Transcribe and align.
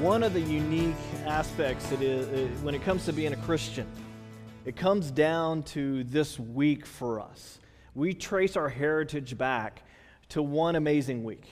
one 0.00 0.22
of 0.22 0.32
the 0.32 0.40
unique 0.40 0.94
aspects 1.26 1.90
it 1.90 2.02
is, 2.02 2.28
uh, 2.28 2.46
when 2.62 2.72
it 2.72 2.84
comes 2.84 3.04
to 3.04 3.12
being 3.12 3.32
a 3.32 3.36
Christian, 3.38 3.84
it 4.64 4.76
comes 4.76 5.10
down 5.10 5.64
to 5.64 6.04
this 6.04 6.38
week 6.38 6.86
for 6.86 7.18
us. 7.18 7.58
We 7.96 8.14
trace 8.14 8.56
our 8.56 8.68
heritage 8.68 9.36
back 9.36 9.82
to 10.28 10.40
one 10.40 10.76
amazing 10.76 11.24
week 11.24 11.48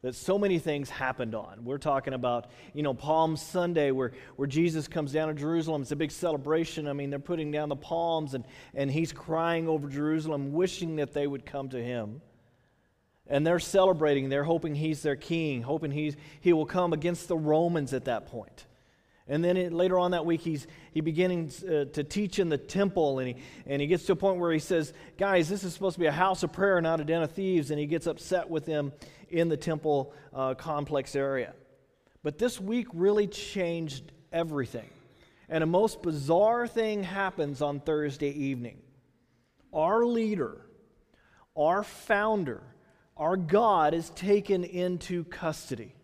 that 0.00 0.14
so 0.14 0.38
many 0.38 0.58
things 0.58 0.88
happened 0.88 1.34
on. 1.34 1.66
We're 1.66 1.76
talking 1.76 2.14
about, 2.14 2.50
you 2.72 2.82
know, 2.82 2.94
Palm 2.94 3.36
Sunday 3.36 3.90
where, 3.90 4.12
where 4.36 4.48
Jesus 4.48 4.88
comes 4.88 5.12
down 5.12 5.28
to 5.28 5.34
Jerusalem. 5.34 5.82
It's 5.82 5.92
a 5.92 5.96
big 5.96 6.12
celebration. 6.12 6.88
I 6.88 6.94
mean, 6.94 7.10
they're 7.10 7.18
putting 7.18 7.50
down 7.50 7.68
the 7.68 7.76
palms 7.76 8.32
and, 8.32 8.46
and 8.74 8.90
he's 8.90 9.12
crying 9.12 9.68
over 9.68 9.86
Jerusalem, 9.86 10.54
wishing 10.54 10.96
that 10.96 11.12
they 11.12 11.26
would 11.26 11.44
come 11.44 11.68
to 11.68 11.82
him. 11.82 12.22
And 13.28 13.46
they're 13.46 13.60
celebrating. 13.60 14.28
They're 14.28 14.44
hoping 14.44 14.74
he's 14.74 15.02
their 15.02 15.16
king, 15.16 15.62
hoping 15.62 15.90
he's, 15.90 16.16
he 16.40 16.52
will 16.52 16.66
come 16.66 16.92
against 16.92 17.28
the 17.28 17.36
Romans 17.36 17.92
at 17.92 18.06
that 18.06 18.26
point. 18.26 18.66
And 19.28 19.42
then 19.44 19.56
it, 19.56 19.72
later 19.72 19.98
on 19.98 20.10
that 20.10 20.26
week, 20.26 20.40
he's 20.40 20.66
he 20.92 21.00
beginning 21.00 21.50
uh, 21.62 21.84
to 21.92 22.04
teach 22.04 22.38
in 22.38 22.48
the 22.48 22.58
temple, 22.58 23.20
and 23.20 23.28
he, 23.28 23.36
and 23.66 23.80
he 23.80 23.86
gets 23.86 24.04
to 24.06 24.12
a 24.12 24.16
point 24.16 24.40
where 24.40 24.52
he 24.52 24.58
says, 24.58 24.92
Guys, 25.16 25.48
this 25.48 25.62
is 25.62 25.72
supposed 25.72 25.94
to 25.94 26.00
be 26.00 26.06
a 26.06 26.12
house 26.12 26.42
of 26.42 26.52
prayer, 26.52 26.80
not 26.80 27.00
a 27.00 27.04
den 27.04 27.22
of 27.22 27.30
thieves. 27.30 27.70
And 27.70 27.78
he 27.78 27.86
gets 27.86 28.06
upset 28.06 28.50
with 28.50 28.66
them 28.66 28.92
in 29.30 29.48
the 29.48 29.56
temple 29.56 30.12
uh, 30.34 30.54
complex 30.54 31.14
area. 31.14 31.54
But 32.22 32.38
this 32.38 32.60
week 32.60 32.88
really 32.92 33.26
changed 33.26 34.10
everything. 34.32 34.90
And 35.48 35.62
a 35.62 35.66
most 35.66 36.02
bizarre 36.02 36.66
thing 36.66 37.02
happens 37.02 37.62
on 37.62 37.80
Thursday 37.80 38.30
evening. 38.30 38.78
Our 39.72 40.04
leader, 40.04 40.60
our 41.56 41.82
founder, 41.82 42.62
our 43.16 43.36
God 43.36 43.94
is 43.94 44.10
taken 44.10 44.64
into 44.64 45.24
custody. 45.24 45.94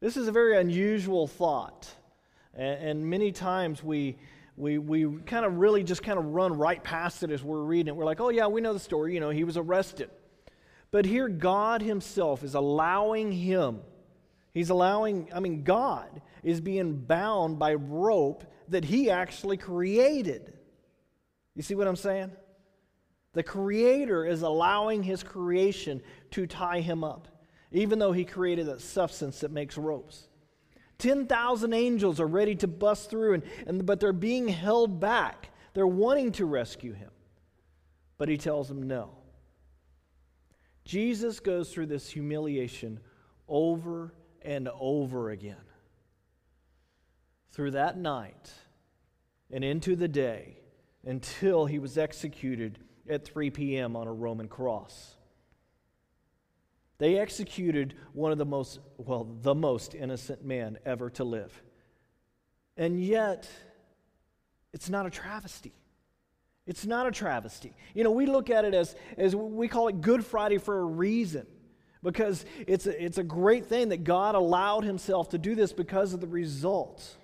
This 0.00 0.16
is 0.16 0.28
a 0.28 0.32
very 0.32 0.58
unusual 0.58 1.26
thought. 1.26 1.88
And, 2.54 2.88
and 2.88 3.06
many 3.06 3.32
times 3.32 3.82
we, 3.82 4.16
we, 4.56 4.78
we 4.78 5.18
kind 5.22 5.46
of 5.46 5.58
really 5.58 5.84
just 5.84 6.02
kind 6.02 6.18
of 6.18 6.26
run 6.26 6.58
right 6.58 6.82
past 6.82 7.22
it 7.22 7.30
as 7.30 7.42
we're 7.42 7.62
reading 7.62 7.88
it. 7.88 7.96
We're 7.96 8.04
like, 8.04 8.20
oh, 8.20 8.28
yeah, 8.28 8.48
we 8.48 8.60
know 8.60 8.72
the 8.72 8.80
story. 8.80 9.14
You 9.14 9.20
know, 9.20 9.30
he 9.30 9.44
was 9.44 9.56
arrested. 9.56 10.10
But 10.90 11.06
here, 11.06 11.28
God 11.28 11.82
Himself 11.82 12.44
is 12.44 12.54
allowing 12.54 13.32
him, 13.32 13.80
He's 14.52 14.68
allowing, 14.68 15.30
I 15.34 15.40
mean, 15.40 15.64
God 15.64 16.20
is 16.42 16.60
being 16.60 16.94
bound 16.96 17.58
by 17.58 17.74
rope 17.74 18.44
that 18.68 18.84
He 18.84 19.10
actually 19.10 19.56
created. 19.56 20.52
You 21.54 21.62
see 21.62 21.74
what 21.74 21.88
I'm 21.88 21.96
saying? 21.96 22.32
The 23.32 23.42
Creator 23.42 24.26
is 24.26 24.42
allowing 24.42 25.02
His 25.02 25.22
creation 25.22 26.02
to 26.32 26.46
tie 26.46 26.80
him 26.80 27.02
up, 27.02 27.28
even 27.70 27.98
though 27.98 28.12
He 28.12 28.24
created 28.24 28.68
a 28.68 28.78
substance 28.78 29.40
that 29.40 29.50
makes 29.50 29.78
ropes. 29.78 30.28
10,000 31.02 31.72
angels 31.72 32.20
are 32.20 32.26
ready 32.28 32.54
to 32.54 32.68
bust 32.68 33.10
through, 33.10 33.34
and, 33.34 33.42
and, 33.66 33.84
but 33.84 33.98
they're 33.98 34.12
being 34.12 34.46
held 34.46 35.00
back. 35.00 35.50
They're 35.74 35.84
wanting 35.84 36.30
to 36.32 36.46
rescue 36.46 36.92
him. 36.92 37.10
But 38.18 38.28
he 38.28 38.36
tells 38.36 38.68
them 38.68 38.84
no. 38.84 39.10
Jesus 40.84 41.40
goes 41.40 41.72
through 41.72 41.86
this 41.86 42.08
humiliation 42.08 43.00
over 43.48 44.14
and 44.42 44.68
over 44.78 45.30
again. 45.30 45.56
Through 47.50 47.72
that 47.72 47.98
night 47.98 48.52
and 49.50 49.64
into 49.64 49.96
the 49.96 50.08
day 50.08 50.58
until 51.04 51.66
he 51.66 51.80
was 51.80 51.98
executed 51.98 52.78
at 53.12 53.24
3 53.24 53.50
p.m. 53.50 53.96
on 53.96 54.06
a 54.06 54.12
Roman 54.12 54.48
cross. 54.48 55.14
They 56.98 57.18
executed 57.18 57.94
one 58.12 58.32
of 58.32 58.38
the 58.38 58.44
most, 58.44 58.78
well, 58.96 59.24
the 59.42 59.54
most 59.54 59.94
innocent 59.94 60.44
man 60.44 60.78
ever 60.84 61.10
to 61.10 61.24
live. 61.24 61.52
And 62.76 63.02
yet, 63.02 63.48
it's 64.72 64.88
not 64.88 65.06
a 65.06 65.10
travesty. 65.10 65.72
It's 66.66 66.86
not 66.86 67.06
a 67.06 67.10
travesty. 67.10 67.74
You 67.94 68.04
know, 68.04 68.12
we 68.12 68.26
look 68.26 68.50
at 68.50 68.64
it 68.64 68.72
as, 68.72 68.94
as 69.16 69.34
we 69.34 69.68
call 69.68 69.88
it 69.88 70.00
Good 70.00 70.24
Friday 70.24 70.58
for 70.58 70.78
a 70.78 70.84
reason 70.84 71.46
because 72.02 72.44
it's 72.66 72.86
a, 72.86 73.04
it's 73.04 73.18
a 73.18 73.24
great 73.24 73.66
thing 73.66 73.88
that 73.90 74.04
God 74.04 74.34
allowed 74.34 74.84
himself 74.84 75.30
to 75.30 75.38
do 75.38 75.54
this 75.54 75.72
because 75.72 76.14
of 76.14 76.20
the 76.20 76.26
results. 76.26 77.16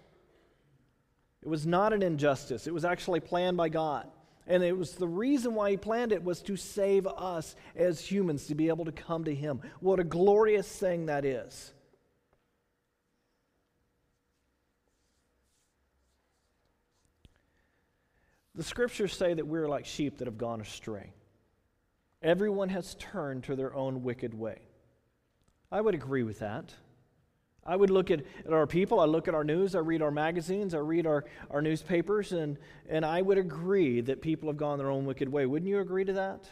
It 1.42 1.48
was 1.48 1.66
not 1.66 1.92
an 1.92 2.02
injustice, 2.02 2.66
it 2.66 2.74
was 2.74 2.84
actually 2.84 3.20
planned 3.20 3.56
by 3.56 3.68
God. 3.68 4.08
And 4.48 4.62
it 4.62 4.76
was 4.76 4.92
the 4.92 5.06
reason 5.06 5.54
why 5.54 5.72
he 5.72 5.76
planned 5.76 6.10
it 6.10 6.24
was 6.24 6.40
to 6.42 6.56
save 6.56 7.06
us 7.06 7.54
as 7.76 8.00
humans 8.00 8.46
to 8.46 8.54
be 8.54 8.68
able 8.68 8.86
to 8.86 8.92
come 8.92 9.24
to 9.24 9.34
him. 9.34 9.60
What 9.80 10.00
a 10.00 10.04
glorious 10.04 10.66
thing 10.66 11.06
that 11.06 11.26
is. 11.26 11.74
The 18.54 18.64
scriptures 18.64 19.14
say 19.14 19.34
that 19.34 19.46
we're 19.46 19.68
like 19.68 19.84
sheep 19.84 20.16
that 20.18 20.26
have 20.26 20.38
gone 20.38 20.62
astray. 20.62 21.12
Everyone 22.22 22.70
has 22.70 22.96
turned 22.98 23.44
to 23.44 23.54
their 23.54 23.72
own 23.72 24.02
wicked 24.02 24.32
way. 24.34 24.62
I 25.70 25.82
would 25.82 25.94
agree 25.94 26.22
with 26.22 26.38
that. 26.38 26.74
I 27.68 27.76
would 27.76 27.90
look 27.90 28.10
at, 28.10 28.20
at 28.46 28.52
our 28.54 28.66
people, 28.66 28.98
I 28.98 29.04
look 29.04 29.28
at 29.28 29.34
our 29.34 29.44
news, 29.44 29.74
I 29.74 29.80
read 29.80 30.00
our 30.00 30.10
magazines, 30.10 30.74
I 30.74 30.78
read 30.78 31.06
our, 31.06 31.26
our 31.50 31.60
newspapers, 31.60 32.32
and, 32.32 32.56
and 32.88 33.04
I 33.04 33.20
would 33.20 33.36
agree 33.36 34.00
that 34.00 34.22
people 34.22 34.48
have 34.48 34.56
gone 34.56 34.78
their 34.78 34.90
own 34.90 35.04
wicked 35.04 35.28
way. 35.28 35.44
Wouldn't 35.44 35.68
you 35.68 35.78
agree 35.80 36.06
to 36.06 36.14
that? 36.14 36.48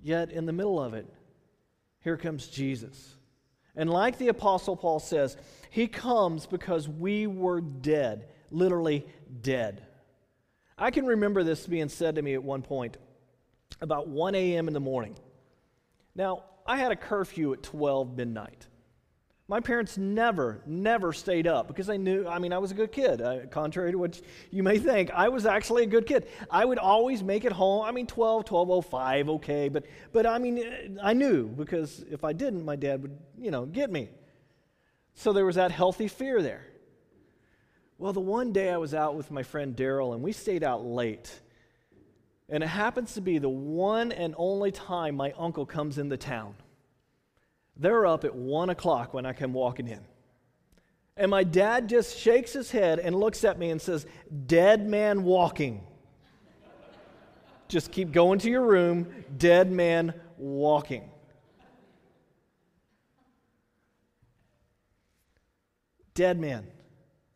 Yet, 0.00 0.30
in 0.30 0.46
the 0.46 0.52
middle 0.52 0.80
of 0.80 0.94
it, 0.94 1.12
here 1.98 2.16
comes 2.16 2.46
Jesus. 2.46 3.16
And 3.74 3.90
like 3.90 4.16
the 4.16 4.28
Apostle 4.28 4.76
Paul 4.76 5.00
says, 5.00 5.36
he 5.70 5.88
comes 5.88 6.46
because 6.46 6.88
we 6.88 7.26
were 7.26 7.60
dead, 7.60 8.28
literally 8.52 9.04
dead. 9.42 9.82
I 10.78 10.92
can 10.92 11.04
remember 11.04 11.42
this 11.42 11.66
being 11.66 11.88
said 11.88 12.14
to 12.14 12.22
me 12.22 12.34
at 12.34 12.44
one 12.44 12.62
point 12.62 12.96
about 13.80 14.06
1 14.06 14.36
a.m. 14.36 14.68
in 14.68 14.74
the 14.74 14.80
morning. 14.80 15.16
Now, 16.14 16.44
I 16.64 16.76
had 16.76 16.92
a 16.92 16.96
curfew 16.96 17.52
at 17.52 17.64
12 17.64 18.16
midnight. 18.16 18.68
My 19.50 19.58
parents 19.58 19.98
never, 19.98 20.60
never 20.64 21.12
stayed 21.12 21.48
up 21.48 21.66
because 21.66 21.88
they 21.88 21.98
knew, 21.98 22.24
I 22.24 22.38
mean, 22.38 22.52
I 22.52 22.58
was 22.58 22.70
a 22.70 22.74
good 22.74 22.92
kid. 22.92 23.20
Uh, 23.20 23.46
contrary 23.50 23.90
to 23.90 23.98
what 23.98 24.20
you 24.52 24.62
may 24.62 24.78
think, 24.78 25.10
I 25.10 25.28
was 25.28 25.44
actually 25.44 25.82
a 25.82 25.86
good 25.86 26.06
kid. 26.06 26.28
I 26.48 26.64
would 26.64 26.78
always 26.78 27.24
make 27.24 27.44
it 27.44 27.50
home. 27.50 27.84
I 27.84 27.90
mean, 27.90 28.06
12, 28.06 28.44
12.05, 28.44 29.28
okay. 29.28 29.68
But, 29.68 29.86
but 30.12 30.24
I 30.24 30.38
mean, 30.38 30.60
uh, 30.60 31.02
I 31.02 31.14
knew 31.14 31.48
because 31.48 32.04
if 32.08 32.22
I 32.22 32.32
didn't, 32.32 32.64
my 32.64 32.76
dad 32.76 33.02
would, 33.02 33.18
you 33.40 33.50
know, 33.50 33.66
get 33.66 33.90
me. 33.90 34.10
So 35.14 35.32
there 35.32 35.44
was 35.44 35.56
that 35.56 35.72
healthy 35.72 36.06
fear 36.06 36.42
there. 36.42 36.64
Well, 37.98 38.12
the 38.12 38.20
one 38.20 38.52
day 38.52 38.70
I 38.70 38.76
was 38.76 38.94
out 38.94 39.16
with 39.16 39.32
my 39.32 39.42
friend 39.42 39.74
Daryl 39.74 40.14
and 40.14 40.22
we 40.22 40.30
stayed 40.30 40.62
out 40.62 40.84
late. 40.84 41.40
And 42.48 42.62
it 42.62 42.68
happens 42.68 43.14
to 43.14 43.20
be 43.20 43.38
the 43.38 43.48
one 43.48 44.12
and 44.12 44.32
only 44.38 44.70
time 44.70 45.16
my 45.16 45.32
uncle 45.36 45.66
comes 45.66 45.98
in 45.98 46.08
the 46.08 46.16
town. 46.16 46.54
They're 47.80 48.06
up 48.06 48.24
at 48.24 48.34
one 48.34 48.68
o'clock 48.68 49.14
when 49.14 49.24
I 49.24 49.32
come 49.32 49.54
walking 49.54 49.88
in. 49.88 50.00
And 51.16 51.30
my 51.30 51.44
dad 51.44 51.88
just 51.88 52.16
shakes 52.16 52.52
his 52.52 52.70
head 52.70 52.98
and 52.98 53.16
looks 53.16 53.42
at 53.42 53.58
me 53.58 53.70
and 53.70 53.80
says, 53.80 54.06
Dead 54.46 54.86
man 54.86 55.24
walking. 55.24 55.86
just 57.68 57.90
keep 57.90 58.12
going 58.12 58.38
to 58.40 58.50
your 58.50 58.66
room, 58.66 59.06
dead 59.38 59.72
man 59.72 60.12
walking. 60.36 61.10
Dead 66.12 66.38
man. 66.38 66.66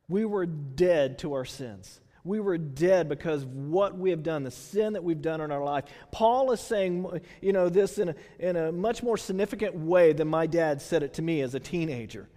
We 0.08 0.26
were 0.26 0.44
dead 0.44 1.18
to 1.20 1.32
our 1.32 1.46
sins. 1.46 2.00
We 2.24 2.40
were 2.40 2.56
dead 2.56 3.10
because 3.10 3.42
of 3.42 3.54
what 3.54 3.98
we 3.98 4.08
have 4.10 4.22
done, 4.22 4.44
the 4.44 4.50
sin 4.50 4.94
that 4.94 5.04
we've 5.04 5.20
done 5.20 5.42
in 5.42 5.52
our 5.52 5.62
life. 5.62 5.84
Paul 6.10 6.52
is 6.52 6.60
saying, 6.60 7.20
you 7.42 7.52
know, 7.52 7.68
this 7.68 7.98
in 7.98 8.08
a, 8.08 8.14
in 8.38 8.56
a 8.56 8.72
much 8.72 9.02
more 9.02 9.18
significant 9.18 9.74
way 9.74 10.14
than 10.14 10.28
my 10.28 10.46
dad 10.46 10.80
said 10.80 11.02
it 11.02 11.14
to 11.14 11.22
me 11.22 11.42
as 11.42 11.54
a 11.54 11.60
teenager. 11.60 12.28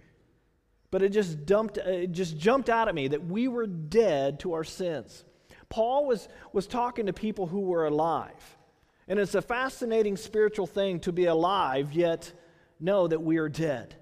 But 0.90 1.02
it 1.02 1.10
just 1.10 1.46
dumped, 1.46 1.78
it 1.78 2.12
just 2.12 2.36
jumped 2.36 2.68
out 2.68 2.88
at 2.88 2.94
me 2.94 3.08
that 3.08 3.24
we 3.24 3.48
were 3.48 3.66
dead 3.66 4.40
to 4.40 4.52
our 4.52 4.64
sins. 4.64 5.24
Paul 5.70 6.06
was, 6.06 6.28
was 6.52 6.66
talking 6.66 7.06
to 7.06 7.14
people 7.14 7.46
who 7.46 7.60
were 7.60 7.86
alive. 7.86 8.56
And 9.06 9.18
it's 9.18 9.34
a 9.34 9.42
fascinating 9.42 10.18
spiritual 10.18 10.66
thing 10.66 11.00
to 11.00 11.12
be 11.12 11.24
alive, 11.24 11.94
yet 11.94 12.30
know 12.78 13.08
that 13.08 13.22
we 13.22 13.38
are 13.38 13.48
dead. 13.48 13.94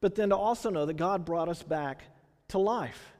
But 0.00 0.14
then 0.14 0.28
to 0.28 0.36
also 0.36 0.68
know 0.68 0.84
that 0.84 0.98
God 0.98 1.24
brought 1.24 1.48
us 1.48 1.62
back 1.62 2.02
to 2.48 2.58
life. 2.58 3.15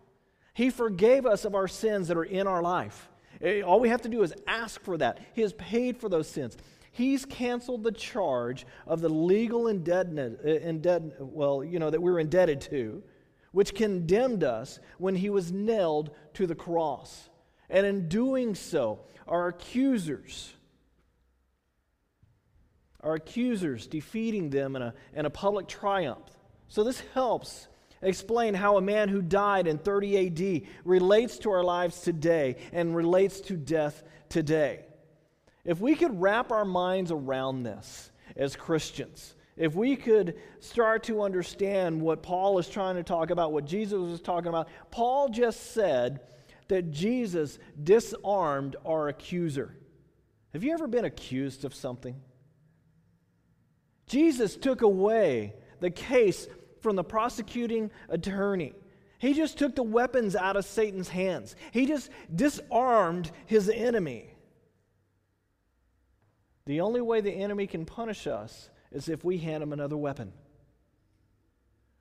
He 0.56 0.70
forgave 0.70 1.26
us 1.26 1.44
of 1.44 1.54
our 1.54 1.68
sins 1.68 2.08
that 2.08 2.16
are 2.16 2.24
in 2.24 2.46
our 2.46 2.62
life. 2.62 3.10
Eh, 3.42 3.60
all 3.60 3.78
we 3.78 3.90
have 3.90 4.00
to 4.00 4.08
do 4.08 4.22
is 4.22 4.32
ask 4.46 4.80
for 4.80 4.96
that. 4.96 5.20
He 5.34 5.42
has 5.42 5.52
paid 5.52 5.98
for 5.98 6.08
those 6.08 6.30
sins. 6.30 6.56
He's 6.92 7.26
canceled 7.26 7.84
the 7.84 7.92
charge 7.92 8.64
of 8.86 9.02
the 9.02 9.10
legal 9.10 9.68
indebtedness, 9.68 10.40
eh, 10.42 10.66
indebted, 10.66 11.12
well, 11.18 11.62
you 11.62 11.78
know, 11.78 11.90
that 11.90 12.00
we 12.00 12.10
were 12.10 12.18
indebted 12.18 12.62
to, 12.62 13.02
which 13.52 13.74
condemned 13.74 14.44
us 14.44 14.80
when 14.96 15.16
he 15.16 15.28
was 15.28 15.52
nailed 15.52 16.12
to 16.32 16.46
the 16.46 16.54
cross. 16.54 17.28
And 17.68 17.86
in 17.86 18.08
doing 18.08 18.54
so, 18.54 19.00
our 19.28 19.48
accusers, 19.48 20.54
our 23.00 23.16
accusers 23.16 23.86
defeating 23.86 24.48
them 24.48 24.74
in 24.74 24.80
a, 24.80 24.94
in 25.12 25.26
a 25.26 25.30
public 25.30 25.68
triumph, 25.68 26.30
So 26.68 26.82
this 26.82 27.02
helps 27.12 27.68
explain 28.06 28.54
how 28.54 28.76
a 28.76 28.80
man 28.80 29.08
who 29.08 29.20
died 29.20 29.66
in 29.66 29.78
30 29.78 30.26
AD 30.26 30.62
relates 30.84 31.38
to 31.38 31.50
our 31.50 31.64
lives 31.64 32.00
today 32.00 32.56
and 32.72 32.94
relates 32.94 33.40
to 33.42 33.56
death 33.56 34.02
today. 34.28 34.86
If 35.64 35.80
we 35.80 35.94
could 35.94 36.20
wrap 36.20 36.52
our 36.52 36.64
minds 36.64 37.10
around 37.10 37.64
this 37.64 38.10
as 38.36 38.54
Christians, 38.54 39.34
if 39.56 39.74
we 39.74 39.96
could 39.96 40.36
start 40.60 41.02
to 41.04 41.22
understand 41.22 42.00
what 42.00 42.22
Paul 42.22 42.58
is 42.58 42.68
trying 42.68 42.96
to 42.96 43.02
talk 43.02 43.30
about, 43.30 43.52
what 43.52 43.64
Jesus 43.64 43.98
was 43.98 44.20
talking 44.20 44.48
about, 44.48 44.68
Paul 44.90 45.28
just 45.28 45.72
said 45.72 46.20
that 46.68 46.90
Jesus 46.90 47.58
disarmed 47.82 48.76
our 48.84 49.08
accuser. 49.08 49.76
Have 50.52 50.62
you 50.62 50.72
ever 50.72 50.86
been 50.86 51.04
accused 51.04 51.64
of 51.64 51.74
something? 51.74 52.20
Jesus 54.06 54.56
took 54.56 54.82
away 54.82 55.54
the 55.80 55.90
case 55.90 56.46
from 56.86 56.94
the 56.94 57.02
prosecuting 57.02 57.90
attorney. 58.08 58.72
He 59.18 59.34
just 59.34 59.58
took 59.58 59.74
the 59.74 59.82
weapons 59.82 60.36
out 60.36 60.54
of 60.54 60.64
Satan's 60.64 61.08
hands. 61.08 61.56
He 61.72 61.84
just 61.84 62.10
disarmed 62.32 63.32
his 63.46 63.68
enemy. 63.68 64.32
The 66.64 66.82
only 66.82 67.00
way 67.00 67.20
the 67.20 67.32
enemy 67.32 67.66
can 67.66 67.86
punish 67.86 68.28
us 68.28 68.70
is 68.92 69.08
if 69.08 69.24
we 69.24 69.38
hand 69.38 69.64
him 69.64 69.72
another 69.72 69.96
weapon. 69.96 70.32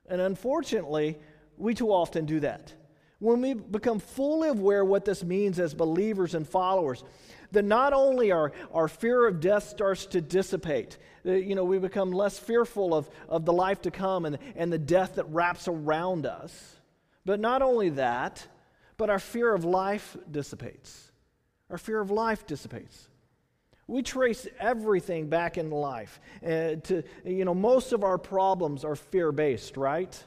And 0.08 0.20
unfortunately, 0.20 1.18
we 1.56 1.74
too 1.74 1.90
often 1.90 2.24
do 2.24 2.38
that. 2.38 2.72
When 3.18 3.40
we 3.40 3.54
become 3.54 3.98
fully 3.98 4.48
aware 4.48 4.84
what 4.84 5.04
this 5.04 5.24
means 5.24 5.58
as 5.58 5.72
believers 5.72 6.34
and 6.34 6.46
followers, 6.46 7.02
then 7.50 7.68
not 7.68 7.92
only 7.92 8.30
our, 8.30 8.52
our 8.72 8.88
fear 8.88 9.26
of 9.26 9.40
death 9.40 9.68
starts 9.68 10.06
to 10.06 10.20
dissipate, 10.20 10.98
you 11.24 11.54
know, 11.54 11.64
we 11.64 11.78
become 11.78 12.10
less 12.12 12.38
fearful 12.38 12.94
of, 12.94 13.08
of 13.28 13.44
the 13.44 13.52
life 13.52 13.82
to 13.82 13.90
come 13.90 14.26
and, 14.26 14.38
and 14.54 14.72
the 14.72 14.78
death 14.78 15.14
that 15.14 15.24
wraps 15.30 15.66
around 15.66 16.26
us, 16.26 16.76
but 17.24 17.40
not 17.40 17.62
only 17.62 17.90
that, 17.90 18.46
but 18.96 19.10
our 19.10 19.18
fear 19.18 19.54
of 19.54 19.64
life 19.64 20.16
dissipates. 20.30 21.10
Our 21.70 21.78
fear 21.78 22.00
of 22.00 22.10
life 22.10 22.46
dissipates. 22.46 23.08
We 23.88 24.02
trace 24.02 24.46
everything 24.58 25.28
back 25.28 25.58
in 25.58 25.70
life. 25.70 26.20
Uh, 26.44 26.76
to, 26.84 27.02
you 27.24 27.44
know, 27.44 27.54
most 27.54 27.92
of 27.92 28.04
our 28.04 28.18
problems 28.18 28.84
are 28.84 28.96
fear 28.96 29.32
based, 29.32 29.76
right? 29.76 30.22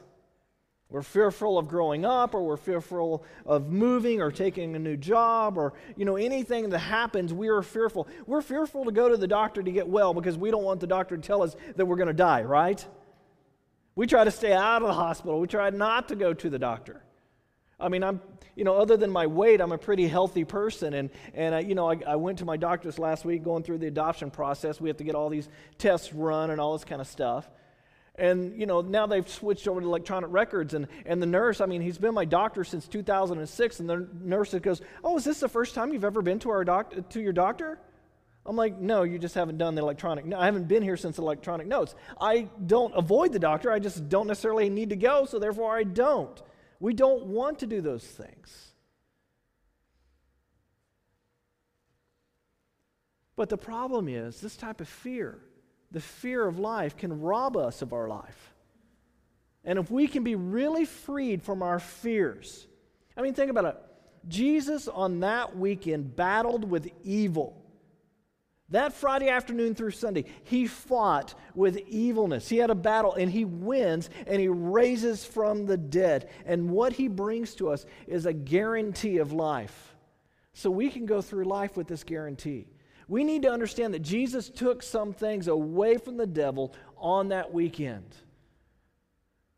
We're 0.90 1.02
fearful 1.02 1.56
of 1.56 1.68
growing 1.68 2.04
up, 2.04 2.34
or 2.34 2.42
we're 2.42 2.56
fearful 2.56 3.24
of 3.46 3.70
moving, 3.70 4.20
or 4.20 4.32
taking 4.32 4.74
a 4.74 4.78
new 4.78 4.96
job, 4.96 5.56
or 5.56 5.72
you 5.96 6.04
know 6.04 6.16
anything 6.16 6.70
that 6.70 6.78
happens. 6.80 7.32
We 7.32 7.48
are 7.48 7.62
fearful. 7.62 8.08
We're 8.26 8.42
fearful 8.42 8.84
to 8.84 8.92
go 8.92 9.08
to 9.08 9.16
the 9.16 9.28
doctor 9.28 9.62
to 9.62 9.70
get 9.70 9.88
well 9.88 10.12
because 10.14 10.36
we 10.36 10.50
don't 10.50 10.64
want 10.64 10.80
the 10.80 10.88
doctor 10.88 11.16
to 11.16 11.22
tell 11.22 11.42
us 11.42 11.54
that 11.76 11.86
we're 11.86 11.96
going 11.96 12.08
to 12.08 12.12
die. 12.12 12.42
Right? 12.42 12.84
We 13.94 14.06
try 14.06 14.24
to 14.24 14.30
stay 14.30 14.52
out 14.52 14.82
of 14.82 14.88
the 14.88 14.94
hospital. 14.94 15.40
We 15.40 15.46
try 15.46 15.70
not 15.70 16.08
to 16.08 16.16
go 16.16 16.34
to 16.34 16.50
the 16.50 16.58
doctor. 16.58 17.02
I 17.80 17.88
mean, 17.88 18.04
I'm, 18.04 18.20
you 18.54 18.64
know, 18.64 18.76
other 18.76 18.96
than 18.96 19.10
my 19.10 19.26
weight, 19.26 19.60
I'm 19.60 19.72
a 19.72 19.78
pretty 19.78 20.06
healthy 20.06 20.44
person. 20.44 20.94
And, 20.94 21.10
and 21.34 21.54
I, 21.54 21.60
you 21.60 21.74
know, 21.74 21.90
I, 21.90 21.96
I 22.06 22.16
went 22.16 22.38
to 22.38 22.44
my 22.44 22.56
doctor's 22.56 22.98
last 22.98 23.24
week 23.24 23.42
going 23.42 23.62
through 23.62 23.78
the 23.78 23.86
adoption 23.86 24.30
process. 24.30 24.80
We 24.80 24.88
have 24.88 24.98
to 24.98 25.04
get 25.04 25.14
all 25.14 25.28
these 25.28 25.48
tests 25.78 26.12
run 26.12 26.50
and 26.50 26.60
all 26.60 26.74
this 26.74 26.84
kind 26.84 27.00
of 27.00 27.06
stuff. 27.06 27.48
And, 28.20 28.60
you 28.60 28.66
know, 28.66 28.82
now 28.82 29.06
they've 29.06 29.28
switched 29.28 29.66
over 29.66 29.80
to 29.80 29.86
electronic 29.86 30.30
records. 30.30 30.74
And, 30.74 30.86
and 31.06 31.22
the 31.22 31.26
nurse, 31.26 31.60
I 31.60 31.66
mean, 31.66 31.80
he's 31.80 31.98
been 31.98 32.14
my 32.14 32.26
doctor 32.26 32.62
since 32.64 32.86
2006. 32.86 33.80
And 33.80 33.88
the 33.88 34.06
nurse 34.20 34.54
goes, 34.54 34.82
Oh, 35.02 35.16
is 35.16 35.24
this 35.24 35.40
the 35.40 35.48
first 35.48 35.74
time 35.74 35.92
you've 35.92 36.04
ever 36.04 36.22
been 36.22 36.38
to, 36.40 36.50
our 36.50 36.64
doc- 36.64 37.08
to 37.10 37.20
your 37.20 37.32
doctor? 37.32 37.78
I'm 38.46 38.56
like, 38.56 38.78
no, 38.78 39.02
you 39.02 39.18
just 39.18 39.34
haven't 39.34 39.58
done 39.58 39.74
the 39.74 39.82
electronic. 39.82 40.24
No, 40.24 40.38
I 40.38 40.46
haven't 40.46 40.66
been 40.66 40.82
here 40.82 40.96
since 40.96 41.18
electronic 41.18 41.66
notes. 41.66 41.94
I 42.20 42.48
don't 42.66 42.92
avoid 42.96 43.32
the 43.32 43.38
doctor. 43.38 43.70
I 43.70 43.78
just 43.78 44.08
don't 44.08 44.26
necessarily 44.26 44.70
need 44.70 44.90
to 44.90 44.96
go, 44.96 45.26
so 45.26 45.38
therefore 45.38 45.76
I 45.76 45.84
don't. 45.84 46.40
We 46.78 46.94
don't 46.94 47.26
want 47.26 47.58
to 47.58 47.66
do 47.66 47.80
those 47.80 48.04
things. 48.04 48.72
But 53.36 53.50
the 53.50 53.58
problem 53.58 54.08
is 54.08 54.40
this 54.40 54.56
type 54.56 54.80
of 54.80 54.88
fear, 54.88 55.38
the 55.90 56.00
fear 56.00 56.46
of 56.46 56.58
life, 56.58 56.96
can 56.96 57.20
rob 57.20 57.56
us 57.56 57.82
of 57.82 57.92
our 57.92 58.08
life. 58.08 58.52
And 59.64 59.78
if 59.78 59.90
we 59.90 60.06
can 60.06 60.24
be 60.24 60.34
really 60.36 60.84
freed 60.84 61.42
from 61.42 61.62
our 61.62 61.78
fears, 61.78 62.66
I 63.16 63.22
mean, 63.22 63.34
think 63.34 63.50
about 63.50 63.64
it. 63.64 63.76
Jesus 64.28 64.88
on 64.88 65.20
that 65.20 65.56
weekend 65.56 66.16
battled 66.16 66.68
with 66.68 66.90
evil. 67.04 67.56
That 68.70 68.92
Friday 68.92 69.28
afternoon 69.28 69.74
through 69.74 69.90
Sunday, 69.90 70.26
he 70.44 70.68
fought 70.68 71.34
with 71.54 71.78
evilness. 71.88 72.48
He 72.48 72.58
had 72.58 72.70
a 72.70 72.74
battle 72.74 73.14
and 73.14 73.30
he 73.30 73.44
wins 73.44 74.10
and 74.28 74.40
he 74.40 74.46
raises 74.46 75.24
from 75.24 75.66
the 75.66 75.76
dead. 75.76 76.30
And 76.46 76.70
what 76.70 76.92
he 76.92 77.08
brings 77.08 77.56
to 77.56 77.70
us 77.70 77.84
is 78.06 78.26
a 78.26 78.32
guarantee 78.32 79.18
of 79.18 79.32
life. 79.32 79.96
So 80.52 80.70
we 80.70 80.88
can 80.88 81.04
go 81.04 81.20
through 81.20 81.44
life 81.44 81.76
with 81.76 81.88
this 81.88 82.04
guarantee. 82.04 82.68
We 83.10 83.24
need 83.24 83.42
to 83.42 83.50
understand 83.50 83.92
that 83.94 84.02
Jesus 84.02 84.48
took 84.48 84.84
some 84.84 85.12
things 85.12 85.48
away 85.48 85.96
from 85.96 86.16
the 86.16 86.28
devil 86.28 86.72
on 86.96 87.30
that 87.30 87.52
weekend. 87.52 88.14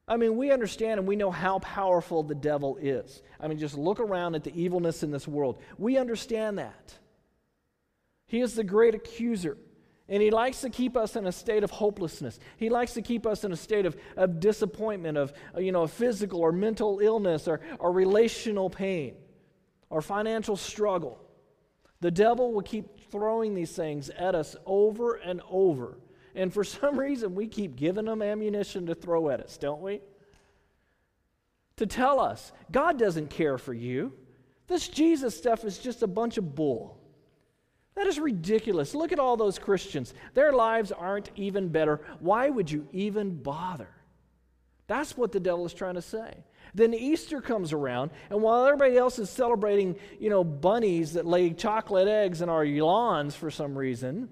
I 0.09 0.17
mean, 0.17 0.39
we 0.39 0.51
understand 0.51 0.99
and 0.99 1.07
we 1.07 1.17
know 1.17 1.31
how 1.31 1.59
powerful 1.59 2.23
the 2.23 2.35
devil 2.35 2.79
is. 2.81 3.21
I 3.39 3.49
mean, 3.49 3.59
just 3.59 3.77
look 3.77 4.01
around 4.01 4.37
at 4.37 4.43
the 4.43 4.59
evilness 4.59 5.03
in 5.03 5.11
this 5.11 5.29
world. 5.29 5.61
We 5.77 5.99
understand 5.99 6.61
that. 6.61 6.95
He 8.27 8.41
is 8.41 8.55
the 8.55 8.65
great 8.65 8.95
accuser. 8.95 9.59
And 10.09 10.23
he 10.23 10.31
likes 10.31 10.63
to 10.63 10.71
keep 10.71 10.97
us 10.97 11.15
in 11.15 11.27
a 11.27 11.33
state 11.33 11.63
of 11.63 11.71
hopelessness. 11.71 12.41
He 12.57 12.71
likes 12.71 12.95
to 12.95 13.03
keep 13.03 13.27
us 13.27 13.45
in 13.45 13.53
a 13.53 13.57
state 13.57 13.85
of, 13.85 13.99
of 14.17 14.41
disappointment, 14.41 15.19
of 15.19 15.35
you 15.59 15.73
know, 15.73 15.87
physical 15.87 16.41
or 16.41 16.53
mental 16.53 17.01
illness, 17.01 17.47
or, 17.47 17.61
or 17.79 17.93
relational 17.93 18.71
pain, 18.71 19.15
or 19.91 20.01
financial 20.01 20.57
struggle. 20.57 21.23
The 22.03 22.11
devil 22.11 22.53
will 22.53 22.63
keep 22.63 23.11
throwing 23.13 23.55
these 23.55 23.71
things 23.71 24.11
at 24.11 24.35
us 24.35 24.57
over 24.67 25.15
and 25.15 25.41
over. 25.49 25.99
And 26.35 26.53
for 26.53 26.65
some 26.81 26.99
reason, 26.99 27.35
we 27.35 27.47
keep 27.47 27.77
giving 27.77 28.05
them 28.07 28.21
ammunition 28.21 28.87
to 28.87 28.95
throw 28.95 29.31
at 29.31 29.41
us, 29.41 29.57
don't 29.57 29.81
we? 29.81 30.01
To 31.77 31.87
tell 31.87 32.21
us, 32.21 32.53
God 32.71 32.99
doesn't 32.99 33.31
care 33.31 33.57
for 33.57 33.73
you. 33.73 34.13
This 34.67 34.89
Jesus 34.89 35.37
stuff 35.37 35.65
is 35.65 35.79
just 35.79 36.03
a 36.03 36.09
bunch 36.09 36.39
of 36.39 36.55
bull. 36.57 36.99
That 37.95 38.09
is 38.09 38.19
ridiculous. 38.19 38.95
Look 38.95 39.13
at 39.13 39.19
all 39.21 39.37
those 39.37 39.59
Christians. 39.59 40.13
Their 40.35 40.53
lives 40.53 40.91
aren't 40.91 41.31
even 41.37 41.69
better. 41.69 42.01
Why 42.19 42.51
would 42.51 42.71
you 42.71 42.89
even 42.93 43.37
bother? 43.43 43.89
That's 44.89 45.17
what 45.17 45.31
the 45.31 45.41
devil 45.41 45.67
is 45.67 45.75
trying 45.75 45.95
to 45.95 46.03
say. 46.03 46.43
Then 46.75 46.95
Easter 46.95 47.41
comes 47.41 47.73
around, 47.73 48.11
and 48.31 48.41
while 48.41 48.65
everybody 48.65 48.97
else 48.97 49.19
is 49.19 49.29
celebrating, 49.29 49.97
you 50.19 50.31
know, 50.31 50.43
bunnies 50.43 51.15
that 51.15 51.27
lay 51.27 51.51
chocolate 51.51 52.09
eggs 52.09 52.41
in 52.41 52.49
our 52.49 52.65
lawns 52.65 53.35
for 53.35 53.51
some 53.51 53.77
reason, 53.77 54.29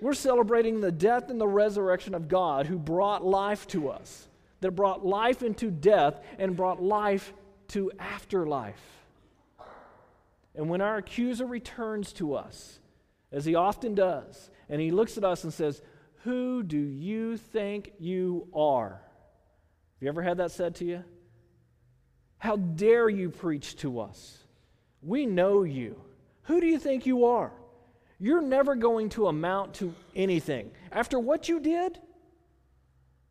we're 0.00 0.14
celebrating 0.14 0.80
the 0.80 0.92
death 0.92 1.30
and 1.30 1.40
the 1.40 1.46
resurrection 1.46 2.14
of 2.14 2.28
God 2.28 2.66
who 2.66 2.78
brought 2.78 3.24
life 3.24 3.66
to 3.68 3.88
us, 3.88 4.28
that 4.60 4.72
brought 4.72 5.06
life 5.06 5.42
into 5.42 5.70
death 5.70 6.20
and 6.38 6.56
brought 6.56 6.82
life 6.82 7.32
to 7.68 7.90
afterlife. 7.98 8.82
And 10.54 10.68
when 10.68 10.80
our 10.80 10.98
accuser 10.98 11.46
returns 11.46 12.12
to 12.14 12.34
us, 12.34 12.80
as 13.30 13.44
he 13.44 13.54
often 13.54 13.94
does, 13.94 14.50
and 14.68 14.80
he 14.80 14.90
looks 14.90 15.16
at 15.16 15.24
us 15.24 15.44
and 15.44 15.52
says, 15.52 15.80
Who 16.24 16.62
do 16.62 16.76
you 16.76 17.36
think 17.36 17.92
you 17.98 18.48
are? 18.52 19.00
You 20.02 20.08
ever 20.08 20.20
had 20.20 20.36
that 20.36 20.50
said 20.50 20.74
to 20.76 20.84
you? 20.84 21.02
How 22.36 22.56
dare 22.56 23.08
you 23.08 23.30
preach 23.30 23.76
to 23.76 24.00
us? 24.00 24.36
We 25.00 25.24
know 25.24 25.62
you. 25.62 25.98
Who 26.42 26.60
do 26.60 26.66
you 26.66 26.78
think 26.78 27.06
you 27.06 27.24
are? 27.24 27.52
You're 28.18 28.42
never 28.42 28.74
going 28.74 29.08
to 29.10 29.28
amount 29.28 29.74
to 29.74 29.94
anything. 30.14 30.72
After 30.90 31.18
what 31.18 31.48
you 31.48 31.58
did, 31.58 31.98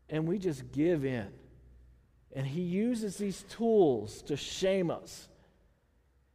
and 0.09 0.27
we 0.27 0.39
just 0.39 0.71
give 0.71 1.05
in. 1.05 1.27
And 2.33 2.47
he 2.47 2.61
uses 2.61 3.17
these 3.17 3.43
tools 3.43 4.23
to 4.23 4.35
shame 4.35 4.89
us 4.89 5.27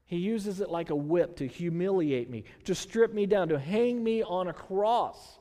he 0.07 0.19
uses 0.19 0.61
it 0.61 0.71
like 0.71 0.91
a 0.91 0.97
whip 0.97 1.37
to 1.37 1.49
humiliate 1.49 2.31
me, 2.31 2.45
to 2.65 2.75
strip 2.75 3.13
me 3.13 3.27
down, 3.27 3.49
to 3.49 3.59
hang 3.59 4.03
me 4.03 4.23
on 4.23 4.47
a 4.47 4.53
cross. 4.53 5.39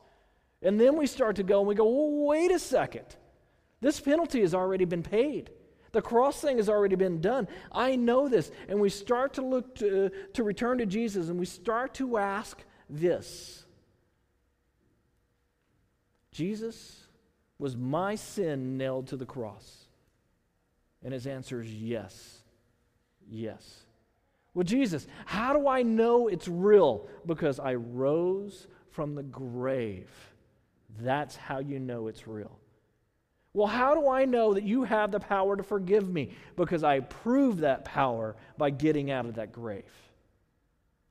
And 0.60 0.78
then 0.80 0.96
we 0.96 1.06
start 1.06 1.36
to 1.36 1.44
go 1.44 1.60
and 1.60 1.68
we 1.68 1.76
go, 1.76 1.84
well, 1.84 2.26
wait 2.26 2.50
a 2.50 2.58
second. 2.58 3.06
This 3.80 4.00
penalty 4.00 4.40
has 4.40 4.54
already 4.54 4.84
been 4.84 5.02
paid. 5.02 5.50
The 5.92 6.02
cross 6.02 6.40
thing 6.40 6.58
has 6.58 6.68
already 6.68 6.96
been 6.96 7.20
done. 7.20 7.48
I 7.72 7.96
know 7.96 8.28
this. 8.28 8.50
And 8.68 8.80
we 8.80 8.88
start 8.88 9.34
to 9.34 9.42
look 9.42 9.76
to, 9.76 10.06
uh, 10.06 10.08
to 10.34 10.42
return 10.42 10.78
to 10.78 10.86
Jesus 10.86 11.28
and 11.28 11.38
we 11.38 11.46
start 11.46 11.94
to 11.94 12.18
ask 12.18 12.62
this 12.88 13.64
Jesus, 16.32 17.06
was 17.58 17.74
my 17.76 18.14
sin 18.14 18.76
nailed 18.76 19.06
to 19.08 19.16
the 19.16 19.24
cross? 19.24 19.86
And 21.02 21.14
his 21.14 21.26
answer 21.26 21.62
is 21.62 21.72
yes. 21.72 22.42
Yes. 23.26 23.86
Well, 24.52 24.64
Jesus, 24.64 25.06
how 25.24 25.54
do 25.54 25.66
I 25.66 25.82
know 25.82 26.28
it's 26.28 26.46
real? 26.46 27.08
Because 27.24 27.58
I 27.58 27.74
rose 27.74 28.66
from 28.90 29.14
the 29.14 29.22
grave. 29.22 30.10
That's 31.00 31.36
how 31.36 31.58
you 31.60 31.78
know 31.78 32.08
it's 32.08 32.26
real. 32.26 32.58
Well, 33.56 33.68
how 33.68 33.94
do 33.94 34.10
I 34.10 34.26
know 34.26 34.52
that 34.52 34.64
you 34.64 34.84
have 34.84 35.10
the 35.10 35.18
power 35.18 35.56
to 35.56 35.62
forgive 35.62 36.06
me? 36.06 36.36
Because 36.56 36.84
I 36.84 37.00
prove 37.00 37.60
that 37.60 37.86
power 37.86 38.36
by 38.58 38.68
getting 38.68 39.10
out 39.10 39.24
of 39.24 39.36
that 39.36 39.50
grave. 39.50 39.90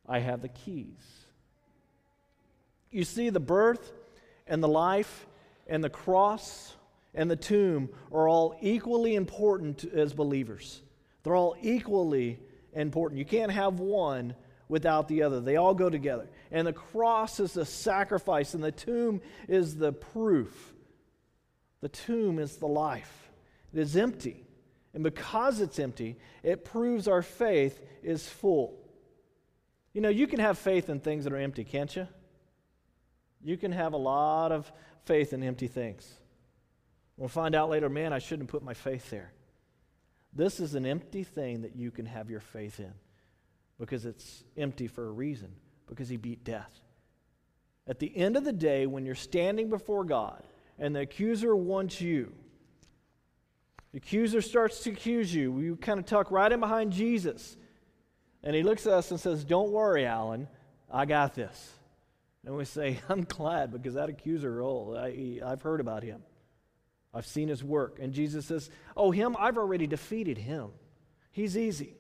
I 0.08 0.20
have 0.20 0.44
the 0.44 0.50
keys. 0.50 1.26
You 2.92 3.04
see, 3.04 3.32
the 3.32 3.40
birth 3.40 3.92
and 4.46 4.62
the 4.62 4.68
life 4.68 5.26
and 5.66 5.84
the 5.84 5.90
cross 5.90 6.76
and 7.16 7.32
the 7.32 7.36
tomb 7.36 7.90
are 8.12 8.30
all 8.30 8.56
equally 8.62 9.16
important 9.16 9.84
as 9.84 10.14
believers. 10.14 10.84
They're 11.24 11.36
all 11.36 11.56
equally 11.64 12.38
important. 12.74 13.18
You 13.18 13.26
can't 13.26 13.52
have 13.52 13.80
one 13.80 14.36
without 14.70 15.08
the 15.08 15.24
other, 15.24 15.40
they 15.40 15.56
all 15.56 15.74
go 15.74 15.90
together. 15.90 16.28
And 16.52 16.68
the 16.68 16.74
cross 16.74 17.40
is 17.40 17.54
the 17.54 17.66
sacrifice, 17.66 18.54
and 18.54 18.64
the 18.64 18.72
tomb 18.72 19.22
is 19.48 19.76
the 19.76 19.94
proof. 19.94 20.75
The 21.82 21.90
tomb 21.90 22.40
is 22.40 22.58
the 22.58 22.68
life, 22.68 23.30
it 23.74 23.80
is 23.80 23.96
empty. 23.96 24.42
And 24.94 25.04
because 25.04 25.60
it's 25.60 25.78
empty, 25.78 26.18
it 26.42 26.64
proves 26.64 27.10
our 27.10 27.22
faith 27.22 27.82
is 28.02 28.30
full. 28.30 28.80
You 29.94 30.00
know, 30.00 30.08
you 30.08 30.26
can 30.26 30.40
have 30.40 30.58
faith 30.58 30.90
in 30.90 31.02
things 31.02 31.26
that 31.26 31.34
are 31.34 31.38
empty, 31.38 31.66
can't 31.66 31.94
you? 31.94 32.08
You 33.44 33.58
can 33.58 33.74
have 33.74 33.92
a 33.92 33.98
lot 33.98 34.54
of 34.54 34.72
faith 35.04 35.34
in 35.34 35.44
empty 35.44 35.68
things. 35.68 36.10
We'll 37.18 37.28
find 37.28 37.56
out 37.56 37.70
later, 37.70 37.90
man, 37.90 38.14
I 38.14 38.20
shouldn't 38.20 38.50
put 38.50 38.64
my 38.64 38.74
faith 38.74 39.10
there. 39.10 39.34
This 40.34 40.62
is 40.62 40.76
an 40.76 40.86
empty 40.86 41.24
thing 41.24 41.62
that 41.62 41.76
you 41.76 41.92
can 41.92 42.06
have 42.06 42.30
your 42.30 42.40
faith 42.42 42.80
in 42.80 42.94
because 43.80 44.06
it's 44.06 44.44
empty 44.58 44.88
for 44.88 45.08
a 45.08 45.12
reason, 45.12 45.52
because 45.88 46.08
he 46.08 46.18
beat 46.18 46.44
death. 46.44 46.72
At 47.88 48.00
the 48.00 48.16
end 48.16 48.38
of 48.38 48.46
the 48.46 48.54
day, 48.54 48.86
when 48.86 49.06
you're 49.06 49.16
standing 49.16 49.70
before 49.70 50.06
God 50.06 50.44
and 50.78 50.96
the 50.96 51.02
accuser 51.02 51.56
wants 51.56 52.02
you, 52.02 52.34
the 53.92 54.00
accuser 54.00 54.42
starts 54.42 54.82
to 54.82 54.92
accuse 54.92 55.34
you. 55.34 55.58
You 55.60 55.78
kind 55.78 56.00
of 56.00 56.06
tuck 56.06 56.30
right 56.30 56.52
in 56.52 56.60
behind 56.60 56.92
Jesus. 56.92 57.56
And 58.44 58.54
he 58.54 58.62
looks 58.62 58.86
at 58.86 58.92
us 58.92 59.10
and 59.12 59.20
says, 59.20 59.46
Don't 59.46 59.72
worry, 59.72 60.06
Alan, 60.06 60.50
I 60.92 61.06
got 61.06 61.34
this. 61.34 61.72
And 62.46 62.56
we 62.56 62.66
say, 62.66 63.00
I'm 63.10 63.24
glad 63.24 63.72
because 63.72 63.94
that 63.94 64.10
accuser, 64.10 64.62
oh, 64.62 64.96
I, 64.96 65.40
I've 65.46 65.62
heard 65.62 65.80
about 65.80 66.04
him. 66.04 66.22
I've 67.14 67.26
seen 67.26 67.48
his 67.48 67.64
work. 67.64 68.00
And 68.02 68.14
Jesus 68.14 68.46
says, 68.46 68.70
Oh, 68.98 69.12
him, 69.12 69.38
I've 69.40 69.58
already 69.58 69.88
defeated 69.88 70.38
him. 70.38 70.72
He's 71.32 71.58
easy. 71.58 71.96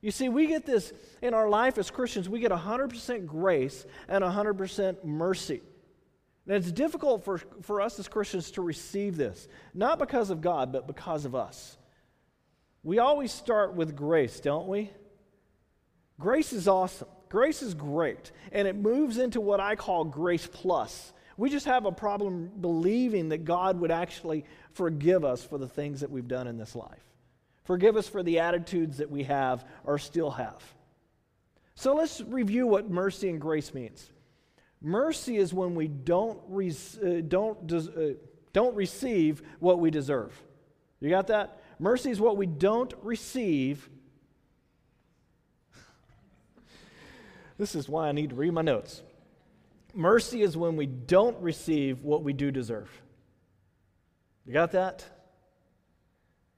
You 0.00 0.10
see, 0.10 0.28
we 0.28 0.46
get 0.46 0.66
this 0.66 0.92
in 1.22 1.34
our 1.34 1.48
life 1.48 1.78
as 1.78 1.90
Christians, 1.90 2.28
we 2.28 2.40
get 2.40 2.50
100% 2.52 3.26
grace 3.26 3.86
and 4.08 4.22
100% 4.22 5.04
mercy. 5.04 5.62
And 6.48 6.56
it's 6.56 6.72
difficult 6.72 7.24
for, 7.24 7.38
for 7.60 7.82
us 7.82 7.98
as 7.98 8.08
Christians 8.08 8.50
to 8.52 8.62
receive 8.62 9.18
this, 9.18 9.46
not 9.74 9.98
because 9.98 10.30
of 10.30 10.40
God, 10.40 10.72
but 10.72 10.86
because 10.86 11.26
of 11.26 11.34
us. 11.34 11.76
We 12.82 12.98
always 12.98 13.30
start 13.30 13.74
with 13.74 13.94
grace, 13.94 14.40
don't 14.40 14.66
we? 14.66 14.90
Grace 16.18 16.54
is 16.54 16.66
awesome. 16.66 17.08
Grace 17.28 17.60
is 17.60 17.74
great. 17.74 18.32
And 18.50 18.66
it 18.66 18.76
moves 18.76 19.18
into 19.18 19.42
what 19.42 19.60
I 19.60 19.76
call 19.76 20.04
grace 20.04 20.48
plus. 20.50 21.12
We 21.36 21.50
just 21.50 21.66
have 21.66 21.84
a 21.84 21.92
problem 21.92 22.50
believing 22.60 23.28
that 23.28 23.44
God 23.44 23.78
would 23.80 23.90
actually 23.90 24.46
forgive 24.72 25.24
us 25.24 25.44
for 25.44 25.58
the 25.58 25.68
things 25.68 26.00
that 26.00 26.10
we've 26.10 26.26
done 26.26 26.46
in 26.46 26.56
this 26.56 26.74
life. 26.74 27.04
Forgive 27.64 27.98
us 27.98 28.08
for 28.08 28.22
the 28.22 28.38
attitudes 28.38 28.96
that 28.96 29.10
we 29.10 29.24
have 29.24 29.66
or 29.84 29.98
still 29.98 30.30
have. 30.30 30.62
So 31.74 31.94
let's 31.94 32.22
review 32.22 32.66
what 32.66 32.90
mercy 32.90 33.28
and 33.28 33.38
grace 33.38 33.74
means. 33.74 34.10
Mercy 34.80 35.36
is 35.36 35.52
when 35.52 35.74
we 35.74 35.88
don't, 35.88 36.38
re- 36.48 36.74
uh, 37.02 37.20
don't, 37.26 37.66
des- 37.66 37.76
uh, 37.76 38.14
don't 38.52 38.74
receive 38.76 39.42
what 39.58 39.80
we 39.80 39.90
deserve. 39.90 40.40
You 41.00 41.10
got 41.10 41.26
that? 41.28 41.60
Mercy 41.78 42.10
is 42.10 42.20
what 42.20 42.36
we 42.36 42.46
don't 42.46 42.92
receive. 43.02 43.88
this 47.58 47.74
is 47.74 47.88
why 47.88 48.08
I 48.08 48.12
need 48.12 48.30
to 48.30 48.36
read 48.36 48.52
my 48.52 48.62
notes. 48.62 49.02
Mercy 49.94 50.42
is 50.42 50.56
when 50.56 50.76
we 50.76 50.86
don't 50.86 51.40
receive 51.40 52.02
what 52.02 52.22
we 52.22 52.32
do 52.32 52.50
deserve. 52.50 52.90
You 54.46 54.52
got 54.52 54.72
that? 54.72 55.04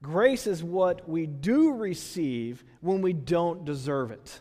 Grace 0.02 0.46
is 0.46 0.62
what 0.62 1.08
we 1.08 1.26
do 1.26 1.74
receive 1.74 2.64
when 2.80 3.02
we 3.02 3.12
don't 3.12 3.64
deserve 3.64 4.10
it. 4.10 4.40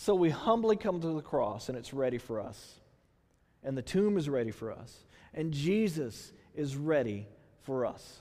So 0.00 0.14
we 0.14 0.30
humbly 0.30 0.76
come 0.76 1.00
to 1.00 1.08
the 1.08 1.22
cross 1.22 1.68
and 1.68 1.76
it's 1.76 1.92
ready 1.92 2.18
for 2.18 2.40
us. 2.40 2.78
And 3.64 3.76
the 3.76 3.82
tomb 3.82 4.16
is 4.16 4.28
ready 4.28 4.52
for 4.52 4.70
us. 4.70 5.04
And 5.34 5.52
Jesus 5.52 6.32
is 6.54 6.76
ready 6.76 7.26
for 7.62 7.84
us. 7.84 8.20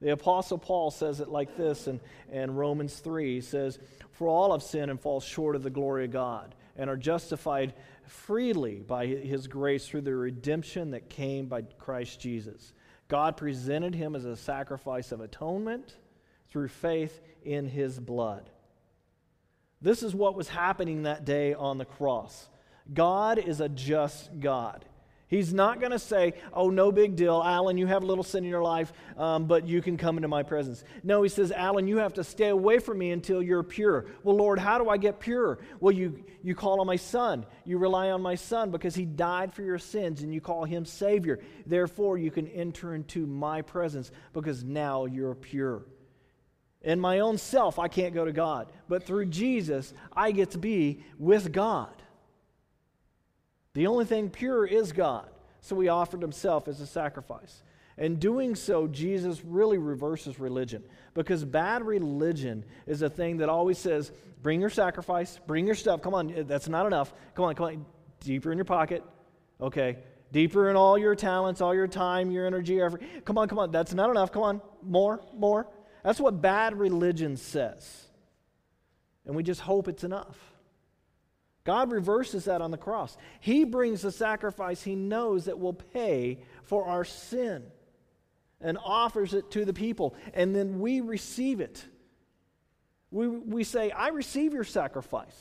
The 0.00 0.12
Apostle 0.12 0.56
Paul 0.56 0.90
says 0.90 1.20
it 1.20 1.28
like 1.28 1.54
this 1.54 1.86
in, 1.86 2.00
in 2.32 2.54
Romans 2.54 2.98
3. 3.00 3.34
He 3.34 3.40
says, 3.42 3.78
For 4.12 4.26
all 4.26 4.52
have 4.52 4.62
sinned 4.62 4.90
and 4.90 4.98
fall 4.98 5.20
short 5.20 5.54
of 5.54 5.62
the 5.62 5.68
glory 5.68 6.06
of 6.06 6.12
God 6.12 6.54
and 6.76 6.88
are 6.88 6.96
justified 6.96 7.74
freely 8.06 8.76
by 8.76 9.04
his 9.06 9.48
grace 9.48 9.86
through 9.86 10.00
the 10.00 10.16
redemption 10.16 10.92
that 10.92 11.10
came 11.10 11.44
by 11.44 11.60
Christ 11.60 12.18
Jesus. 12.20 12.72
God 13.08 13.36
presented 13.36 13.94
him 13.94 14.16
as 14.16 14.24
a 14.24 14.34
sacrifice 14.34 15.12
of 15.12 15.20
atonement 15.20 15.94
through 16.48 16.68
faith 16.68 17.20
in 17.44 17.66
his 17.66 18.00
blood. 18.00 18.48
This 19.80 20.02
is 20.02 20.14
what 20.14 20.34
was 20.34 20.48
happening 20.48 21.04
that 21.04 21.24
day 21.24 21.54
on 21.54 21.78
the 21.78 21.84
cross. 21.84 22.48
God 22.92 23.38
is 23.38 23.60
a 23.60 23.68
just 23.68 24.40
God. 24.40 24.84
He's 25.28 25.52
not 25.52 25.78
going 25.78 25.92
to 25.92 25.98
say, 25.98 26.32
Oh, 26.54 26.70
no 26.70 26.90
big 26.90 27.14
deal. 27.14 27.42
Alan, 27.44 27.76
you 27.76 27.86
have 27.86 28.02
a 28.02 28.06
little 28.06 28.24
sin 28.24 28.44
in 28.44 28.50
your 28.50 28.62
life, 28.62 28.92
um, 29.18 29.44
but 29.44 29.68
you 29.68 29.82
can 29.82 29.98
come 29.98 30.16
into 30.16 30.28
my 30.28 30.42
presence. 30.42 30.82
No, 31.02 31.22
he 31.22 31.28
says, 31.28 31.52
Alan, 31.52 31.86
you 31.86 31.98
have 31.98 32.14
to 32.14 32.24
stay 32.24 32.48
away 32.48 32.78
from 32.78 32.98
me 32.98 33.10
until 33.10 33.42
you're 33.42 33.62
pure. 33.62 34.06
Well, 34.24 34.36
Lord, 34.36 34.58
how 34.58 34.78
do 34.78 34.88
I 34.88 34.96
get 34.96 35.20
pure? 35.20 35.58
Well, 35.80 35.94
you, 35.94 36.24
you 36.42 36.54
call 36.54 36.80
on 36.80 36.86
my 36.86 36.96
son. 36.96 37.44
You 37.66 37.76
rely 37.76 38.10
on 38.10 38.22
my 38.22 38.36
son 38.36 38.70
because 38.70 38.94
he 38.94 39.04
died 39.04 39.52
for 39.52 39.62
your 39.62 39.78
sins 39.78 40.22
and 40.22 40.32
you 40.32 40.40
call 40.40 40.64
him 40.64 40.86
Savior. 40.86 41.40
Therefore, 41.66 42.16
you 42.16 42.30
can 42.30 42.48
enter 42.48 42.94
into 42.94 43.26
my 43.26 43.60
presence 43.60 44.10
because 44.32 44.64
now 44.64 45.04
you're 45.04 45.34
pure. 45.34 45.82
In 46.82 47.00
my 47.00 47.20
own 47.20 47.38
self, 47.38 47.78
I 47.78 47.88
can't 47.88 48.14
go 48.14 48.24
to 48.24 48.32
God, 48.32 48.70
but 48.88 49.02
through 49.02 49.26
Jesus, 49.26 49.92
I 50.12 50.30
get 50.30 50.52
to 50.52 50.58
be 50.58 51.02
with 51.18 51.52
God. 51.52 51.90
The 53.74 53.86
only 53.86 54.04
thing 54.04 54.30
pure 54.30 54.64
is 54.66 54.92
God. 54.92 55.28
So 55.60 55.78
he 55.80 55.88
offered 55.88 56.22
himself 56.22 56.68
as 56.68 56.80
a 56.80 56.86
sacrifice. 56.86 57.62
And 57.96 58.20
doing 58.20 58.54
so, 58.54 58.86
Jesus 58.86 59.44
really 59.44 59.76
reverses 59.76 60.38
religion 60.38 60.84
because 61.14 61.44
bad 61.44 61.82
religion 61.82 62.64
is 62.86 63.02
a 63.02 63.10
thing 63.10 63.38
that 63.38 63.48
always 63.48 63.76
says, 63.76 64.12
bring 64.40 64.60
your 64.60 64.70
sacrifice, 64.70 65.40
bring 65.48 65.66
your 65.66 65.74
stuff. 65.74 66.00
Come 66.00 66.14
on, 66.14 66.44
that's 66.46 66.68
not 66.68 66.86
enough. 66.86 67.12
Come 67.34 67.46
on, 67.46 67.56
come 67.56 67.66
on, 67.66 67.86
deeper 68.20 68.52
in 68.52 68.58
your 68.58 68.64
pocket. 68.64 69.02
Okay, 69.60 69.98
deeper 70.30 70.70
in 70.70 70.76
all 70.76 70.96
your 70.96 71.16
talents, 71.16 71.60
all 71.60 71.74
your 71.74 71.88
time, 71.88 72.30
your 72.30 72.46
energy, 72.46 72.80
effort. 72.80 73.02
Come 73.24 73.36
on, 73.36 73.48
come 73.48 73.58
on, 73.58 73.72
that's 73.72 73.92
not 73.92 74.10
enough. 74.10 74.30
Come 74.30 74.42
on, 74.44 74.62
more, 74.82 75.20
more. 75.36 75.66
That's 76.02 76.20
what 76.20 76.40
bad 76.40 76.78
religion 76.78 77.36
says. 77.36 78.06
And 79.26 79.36
we 79.36 79.42
just 79.42 79.60
hope 79.60 79.88
it's 79.88 80.04
enough. 80.04 80.38
God 81.64 81.92
reverses 81.92 82.46
that 82.46 82.62
on 82.62 82.70
the 82.70 82.78
cross. 82.78 83.16
He 83.40 83.64
brings 83.64 84.00
the 84.00 84.10
sacrifice 84.10 84.82
he 84.82 84.94
knows 84.94 85.44
that 85.44 85.58
will 85.58 85.74
pay 85.74 86.38
for 86.62 86.86
our 86.86 87.04
sin 87.04 87.62
and 88.60 88.78
offers 88.82 89.34
it 89.34 89.50
to 89.50 89.64
the 89.64 89.74
people. 89.74 90.14
And 90.32 90.56
then 90.56 90.80
we 90.80 91.00
receive 91.00 91.60
it. 91.60 91.84
We, 93.10 93.28
we 93.28 93.64
say, 93.64 93.90
I 93.90 94.08
receive 94.08 94.54
your 94.54 94.64
sacrifice. 94.64 95.36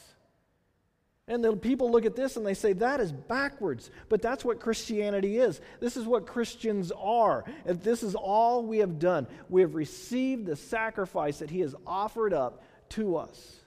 And 1.28 1.44
the 1.44 1.56
people 1.58 1.92
look 1.92 2.06
at 2.06 2.16
this 2.16 2.38
and 2.38 2.46
they 2.46 2.54
say, 2.54 2.72
that 2.74 3.02
is 3.02 3.12
backwards. 3.12 3.92
But 4.08 4.22
that's 4.22 4.46
what 4.46 4.62
Christianity 4.62 5.38
is. 5.38 5.60
This 5.82 5.98
is 5.98 6.06
what 6.06 6.26
Christians 6.26 6.92
are. 6.98 7.44
And 7.66 7.82
this 7.82 8.02
is 8.02 8.16
all 8.16 8.64
we 8.64 8.78
have 8.78 8.98
done. 8.98 9.28
We 9.50 9.62
have 9.62 9.76
received 9.76 10.46
the 10.46 10.56
sacrifice 10.56 11.40
that 11.40 11.50
He 11.50 11.60
has 11.60 11.76
offered 11.86 12.34
up 12.34 12.64
to 12.90 13.18
us. 13.18 13.58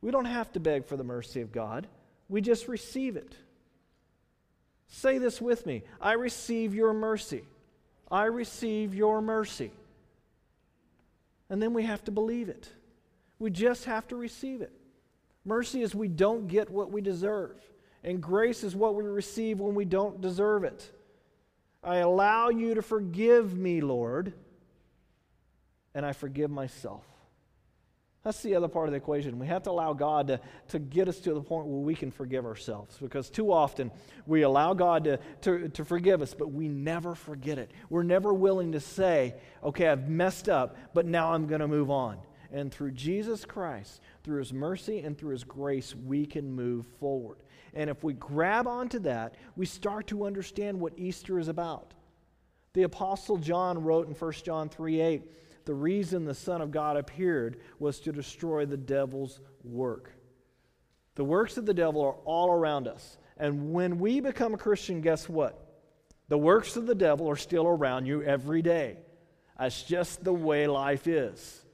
We 0.00 0.12
don't 0.12 0.26
have 0.26 0.52
to 0.52 0.60
beg 0.60 0.86
for 0.86 0.96
the 0.96 1.02
mercy 1.02 1.40
of 1.40 1.50
God, 1.50 1.88
we 2.28 2.40
just 2.40 2.68
receive 2.68 3.16
it. 3.16 3.34
Say 4.88 5.18
this 5.18 5.40
with 5.40 5.66
me 5.66 5.82
I 6.00 6.12
receive 6.12 6.74
your 6.74 6.92
mercy. 6.92 7.42
I 8.08 8.26
receive 8.26 8.94
your 8.94 9.20
mercy. 9.20 9.72
And 11.50 11.60
then 11.60 11.74
we 11.74 11.82
have 11.82 12.04
to 12.04 12.12
believe 12.12 12.48
it. 12.48 12.68
We 13.40 13.50
just 13.50 13.84
have 13.86 14.06
to 14.08 14.16
receive 14.16 14.60
it. 14.62 14.72
Mercy 15.46 15.80
is 15.80 15.94
we 15.94 16.08
don't 16.08 16.48
get 16.48 16.68
what 16.68 16.90
we 16.90 17.00
deserve, 17.00 17.56
and 18.02 18.20
grace 18.20 18.64
is 18.64 18.74
what 18.74 18.96
we 18.96 19.04
receive 19.04 19.60
when 19.60 19.76
we 19.76 19.84
don't 19.84 20.20
deserve 20.20 20.64
it. 20.64 20.90
I 21.84 21.98
allow 21.98 22.48
you 22.48 22.74
to 22.74 22.82
forgive 22.82 23.56
me, 23.56 23.80
Lord, 23.80 24.32
and 25.94 26.04
I 26.04 26.12
forgive 26.12 26.50
myself. 26.50 27.04
That's 28.24 28.42
the 28.42 28.56
other 28.56 28.66
part 28.66 28.88
of 28.88 28.90
the 28.90 28.96
equation. 28.96 29.38
We 29.38 29.46
have 29.46 29.62
to 29.62 29.70
allow 29.70 29.92
God 29.92 30.26
to, 30.26 30.40
to 30.70 30.80
get 30.80 31.08
us 31.08 31.20
to 31.20 31.32
the 31.32 31.40
point 31.40 31.68
where 31.68 31.78
we 31.78 31.94
can 31.94 32.10
forgive 32.10 32.44
ourselves 32.44 32.96
because 33.00 33.30
too 33.30 33.52
often 33.52 33.92
we 34.26 34.42
allow 34.42 34.74
God 34.74 35.04
to, 35.04 35.20
to, 35.42 35.68
to 35.68 35.84
forgive 35.84 36.22
us, 36.22 36.34
but 36.34 36.50
we 36.50 36.66
never 36.66 37.14
forget 37.14 37.56
it. 37.56 37.70
We're 37.88 38.02
never 38.02 38.34
willing 38.34 38.72
to 38.72 38.80
say, 38.80 39.36
okay, 39.62 39.86
I've 39.86 40.08
messed 40.08 40.48
up, 40.48 40.76
but 40.92 41.06
now 41.06 41.34
I'm 41.34 41.46
going 41.46 41.60
to 41.60 41.68
move 41.68 41.88
on. 41.88 42.18
And 42.52 42.72
through 42.72 42.92
Jesus 42.92 43.44
Christ, 43.44 44.00
through 44.22 44.38
His 44.38 44.52
mercy 44.52 45.00
and 45.00 45.16
through 45.16 45.32
His 45.32 45.44
grace, 45.44 45.94
we 45.94 46.26
can 46.26 46.52
move 46.52 46.86
forward. 47.00 47.38
And 47.74 47.90
if 47.90 48.02
we 48.02 48.14
grab 48.14 48.66
onto 48.66 48.98
that, 49.00 49.34
we 49.56 49.66
start 49.66 50.06
to 50.08 50.24
understand 50.24 50.80
what 50.80 50.98
Easter 50.98 51.38
is 51.38 51.48
about. 51.48 51.94
The 52.72 52.84
Apostle 52.84 53.38
John 53.38 53.82
wrote 53.82 54.08
in 54.08 54.14
1 54.14 54.32
John 54.44 54.68
3 54.68 55.00
8, 55.00 55.22
the 55.66 55.74
reason 55.74 56.24
the 56.24 56.34
Son 56.34 56.62
of 56.62 56.70
God 56.70 56.96
appeared 56.96 57.58
was 57.78 57.98
to 58.00 58.12
destroy 58.12 58.66
the 58.66 58.76
devil's 58.76 59.40
work. 59.64 60.12
The 61.16 61.24
works 61.24 61.56
of 61.56 61.66
the 61.66 61.74
devil 61.74 62.02
are 62.02 62.16
all 62.24 62.52
around 62.52 62.86
us. 62.86 63.18
And 63.36 63.72
when 63.72 63.98
we 63.98 64.20
become 64.20 64.54
a 64.54 64.58
Christian, 64.58 65.00
guess 65.00 65.28
what? 65.28 65.60
The 66.28 66.38
works 66.38 66.76
of 66.76 66.86
the 66.86 66.94
devil 66.94 67.28
are 67.28 67.36
still 67.36 67.66
around 67.66 68.06
you 68.06 68.22
every 68.22 68.62
day. 68.62 68.98
That's 69.58 69.82
just 69.82 70.22
the 70.22 70.32
way 70.32 70.66
life 70.66 71.06
is. 71.06 71.64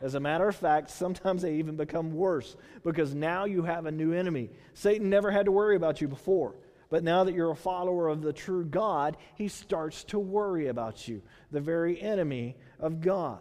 As 0.00 0.14
a 0.14 0.20
matter 0.20 0.48
of 0.48 0.56
fact, 0.56 0.90
sometimes 0.90 1.42
they 1.42 1.56
even 1.56 1.76
become 1.76 2.14
worse 2.14 2.56
because 2.82 3.14
now 3.14 3.44
you 3.44 3.62
have 3.62 3.86
a 3.86 3.92
new 3.92 4.12
enemy. 4.12 4.50
Satan 4.72 5.10
never 5.10 5.30
had 5.30 5.44
to 5.44 5.52
worry 5.52 5.76
about 5.76 6.00
you 6.00 6.08
before. 6.08 6.54
But 6.88 7.04
now 7.04 7.24
that 7.24 7.34
you're 7.34 7.52
a 7.52 7.56
follower 7.56 8.08
of 8.08 8.22
the 8.22 8.32
true 8.32 8.64
God, 8.64 9.16
he 9.36 9.46
starts 9.48 10.02
to 10.04 10.18
worry 10.18 10.66
about 10.66 11.06
you, 11.06 11.22
the 11.52 11.60
very 11.60 12.00
enemy 12.00 12.56
of 12.80 13.00
God. 13.00 13.40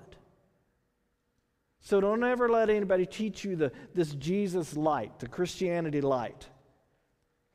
So 1.82 2.00
don't 2.00 2.24
ever 2.24 2.50
let 2.50 2.70
anybody 2.70 3.06
teach 3.06 3.44
you 3.44 3.56
the, 3.56 3.72
this 3.96 4.14
Jesus 4.14 4.76
light, 4.76 5.18
the 5.20 5.28
Christianity 5.28 6.02
light. 6.02 6.48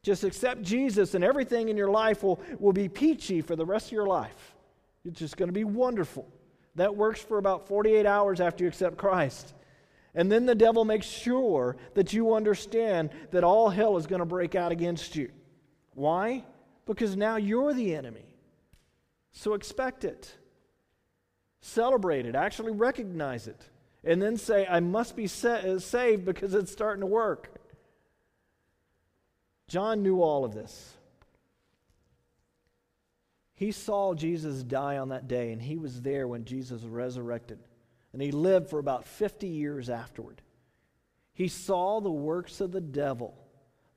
Just 0.03 0.25
accept 0.25 0.63
Jesus, 0.63 1.15
and 1.15 1.23
everything 1.23 1.69
in 1.69 1.77
your 1.77 1.91
life 1.91 2.23
will, 2.23 2.41
will 2.59 2.73
be 2.73 2.89
peachy 2.89 3.41
for 3.41 3.55
the 3.55 3.65
rest 3.65 3.87
of 3.87 3.93
your 3.93 4.07
life. 4.07 4.55
It's 5.05 5.19
just 5.19 5.37
going 5.37 5.49
to 5.49 5.55
be 5.55 5.65
wonderful. 5.65 6.27
That 6.77 6.97
works 6.97 7.21
for 7.21 7.39
about 7.39 7.69
48 7.69 8.07
hours 8.07 8.41
after 8.41 8.65
you 8.65 8.69
accept 8.69 8.97
Christ. 8.97 9.55
And 10.15 10.31
then 10.31 10.47
the 10.47 10.55
devil 10.55 10.85
makes 10.85 11.07
sure 11.07 11.77
that 11.95 12.13
you 12.13 12.35
understand 12.35 13.11
that 13.33 13.45
all 13.45 13.69
hell 13.69 13.97
is 13.97 14.07
going 14.07 14.21
to 14.21 14.27
break 14.27 14.55
out 14.55 14.73
against 14.73 15.17
you. 15.17 15.31
Why? 15.95 16.45
Because 16.87 17.17
now 17.17 17.37
you're 17.37 17.75
the 17.75 17.95
enemy. 17.95 18.37
So 19.33 19.55
expect 19.55 20.05
it. 20.05 20.33
Celebrate 21.61 22.27
it. 22.27 22.35
Actually 22.35 22.73
recognize 22.73 23.49
it. 23.49 23.61
And 24.05 24.21
then 24.21 24.37
say, 24.37 24.67
I 24.69 24.81
must 24.81 25.17
be 25.17 25.25
uh, 25.25 25.79
saved 25.79 26.25
because 26.25 26.55
it's 26.55 26.71
starting 26.71 27.01
to 27.01 27.07
work. 27.07 27.51
John 29.67 30.03
knew 30.03 30.21
all 30.21 30.45
of 30.45 30.55
this. 30.55 30.95
He 33.55 33.73
saw 33.73 34.15
Jesus 34.15 34.63
die 34.63 34.99
on 34.99 35.11
that 35.11 35.29
day, 35.29 35.53
and 35.53 35.63
he 35.63 35.77
was 35.77 36.03
there 36.03 36.27
when 36.27 36.45
Jesus 36.45 36.83
resurrected. 36.83 37.59
And 38.13 38.21
he 38.21 38.33
lived 38.33 38.69
for 38.69 38.79
about 38.79 39.07
50 39.07 39.47
years 39.47 39.89
afterward. 39.89 40.43
He 41.33 41.49
saw 41.49 42.01
the 42.01 42.11
works 42.11 42.61
of 42.61 42.73
the 42.73 42.81
devil 42.81 43.37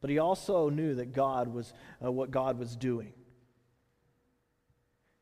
but 0.01 0.09
he 0.09 0.19
also 0.19 0.69
knew 0.69 0.95
that 0.95 1.13
God 1.13 1.47
was 1.47 1.73
uh, 2.03 2.11
what 2.11 2.31
God 2.31 2.59
was 2.59 2.75
doing. 2.75 3.13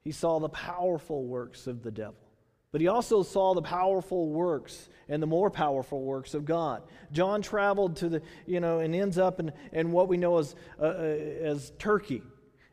He 0.04 0.12
saw 0.12 0.39
the 0.39 0.50
powerful 0.50 1.25
works 1.25 1.68
of 1.68 1.82
the 1.82 1.92
devil. 1.92 2.15
But 2.72 2.82
he 2.82 2.88
also 2.88 3.24
saw 3.24 3.54
the 3.54 3.62
powerful 3.62 4.30
works 4.30 4.89
and 5.08 5.24
the 5.24 5.27
more 5.27 5.50
powerful 5.50 6.01
works 6.01 6.34
of 6.34 6.44
God. 6.44 6.84
John 7.12 7.42
traveled 7.42 7.96
to 7.98 8.10
the, 8.10 8.22
you 8.46 8.60
know, 8.60 8.80
and 8.80 8.94
ends 8.94 9.18
up 9.18 9.39
in, 9.39 9.54
in 9.72 9.92
what 9.94 10.10
we 10.10 10.18
know 10.18 10.38
as, 10.38 10.56
uh, 10.80 10.84
uh 10.84 10.88
as 10.88 11.72
Turkey 11.80 12.22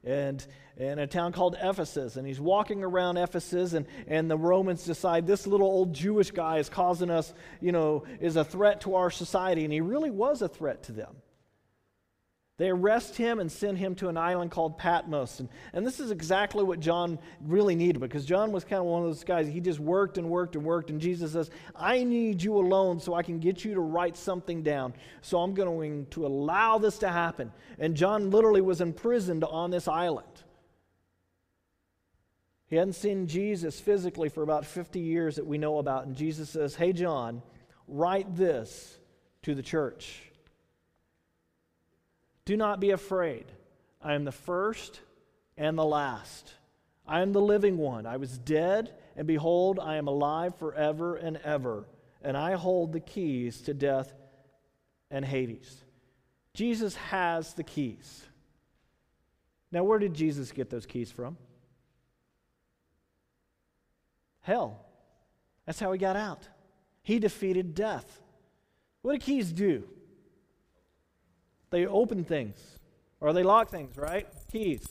and 0.02 0.44
in 0.76 0.98
a 0.98 1.06
town 1.06 1.32
called 1.32 1.56
Ephesus. 1.60 2.16
And 2.16 2.26
he's 2.26 2.40
walking 2.40 2.82
around 2.82 3.16
Ephesus, 3.16 3.72
and, 3.72 3.86
and 4.06 4.30
the 4.30 4.38
Romans 4.38 4.84
decide 4.84 5.26
this 5.26 5.46
little 5.46 5.66
old 5.66 5.92
Jewish 5.92 6.30
guy 6.30 6.58
is 6.58 6.68
causing 6.68 7.10
us, 7.10 7.32
you 7.60 7.72
know, 7.72 8.04
is 8.20 8.36
a 8.36 8.44
threat 8.44 8.82
to 8.82 8.94
our 8.94 9.10
society. 9.10 9.64
And 9.64 9.72
he 9.72 9.80
really 9.80 10.10
was 10.10 10.42
a 10.42 10.48
threat 10.48 10.84
to 10.84 10.92
them. 10.92 11.16
They 12.58 12.68
arrest 12.68 13.16
him 13.16 13.40
and 13.40 13.50
send 13.50 13.78
him 13.78 13.94
to 13.96 14.08
an 14.08 14.16
island 14.16 14.50
called 14.50 14.78
Patmos. 14.78 15.40
And, 15.40 15.48
and 15.72 15.86
this 15.86 15.98
is 15.98 16.10
exactly 16.10 16.62
what 16.62 16.80
John 16.80 17.18
really 17.40 17.74
needed 17.74 17.98
because 17.98 18.26
John 18.26 18.52
was 18.52 18.62
kind 18.62 18.78
of 18.78 18.84
one 18.84 19.02
of 19.02 19.08
those 19.08 19.24
guys, 19.24 19.48
he 19.48 19.60
just 19.60 19.80
worked 19.80 20.18
and 20.18 20.28
worked 20.28 20.54
and 20.54 20.64
worked. 20.64 20.90
And 20.90 21.00
Jesus 21.00 21.32
says, 21.32 21.50
I 21.74 22.04
need 22.04 22.42
you 22.42 22.54
alone 22.56 23.00
so 23.00 23.14
I 23.14 23.22
can 23.22 23.38
get 23.40 23.64
you 23.64 23.74
to 23.74 23.80
write 23.80 24.16
something 24.16 24.62
down. 24.62 24.92
So 25.22 25.38
I'm 25.38 25.54
going 25.54 26.06
to 26.10 26.26
allow 26.26 26.78
this 26.78 26.98
to 26.98 27.08
happen. 27.08 27.50
And 27.78 27.96
John 27.96 28.30
literally 28.30 28.60
was 28.60 28.80
imprisoned 28.80 29.42
on 29.42 29.70
this 29.70 29.88
island. 29.88 30.44
He 32.72 32.78
hadn't 32.78 32.94
seen 32.94 33.26
Jesus 33.26 33.78
physically 33.78 34.30
for 34.30 34.42
about 34.42 34.64
50 34.64 34.98
years 34.98 35.36
that 35.36 35.46
we 35.46 35.58
know 35.58 35.76
about. 35.76 36.06
And 36.06 36.16
Jesus 36.16 36.48
says, 36.48 36.74
Hey, 36.74 36.94
John, 36.94 37.42
write 37.86 38.34
this 38.34 38.96
to 39.42 39.54
the 39.54 39.60
church. 39.62 40.22
Do 42.46 42.56
not 42.56 42.80
be 42.80 42.92
afraid. 42.92 43.44
I 44.00 44.14
am 44.14 44.24
the 44.24 44.32
first 44.32 45.02
and 45.58 45.76
the 45.76 45.84
last. 45.84 46.54
I 47.06 47.20
am 47.20 47.34
the 47.34 47.42
living 47.42 47.76
one. 47.76 48.06
I 48.06 48.16
was 48.16 48.38
dead, 48.38 48.94
and 49.18 49.26
behold, 49.26 49.78
I 49.78 49.96
am 49.96 50.08
alive 50.08 50.56
forever 50.56 51.16
and 51.16 51.36
ever, 51.44 51.86
and 52.22 52.38
I 52.38 52.54
hold 52.54 52.94
the 52.94 53.00
keys 53.00 53.60
to 53.64 53.74
death 53.74 54.14
and 55.10 55.26
Hades. 55.26 55.84
Jesus 56.54 56.96
has 56.96 57.52
the 57.52 57.64
keys. 57.64 58.24
Now, 59.70 59.84
where 59.84 59.98
did 59.98 60.14
Jesus 60.14 60.52
get 60.52 60.70
those 60.70 60.86
keys 60.86 61.12
from? 61.12 61.36
Hell. 64.42 64.78
That's 65.66 65.80
how 65.80 65.92
he 65.92 65.98
got 65.98 66.16
out. 66.16 66.48
He 67.02 67.18
defeated 67.18 67.74
death. 67.74 68.20
What 69.02 69.12
do 69.12 69.18
keys 69.18 69.52
do? 69.52 69.84
They 71.70 71.86
open 71.86 72.24
things 72.24 72.58
or 73.20 73.32
they 73.32 73.42
lock 73.42 73.70
things, 73.70 73.96
right? 73.96 74.26
Keys. 74.50 74.84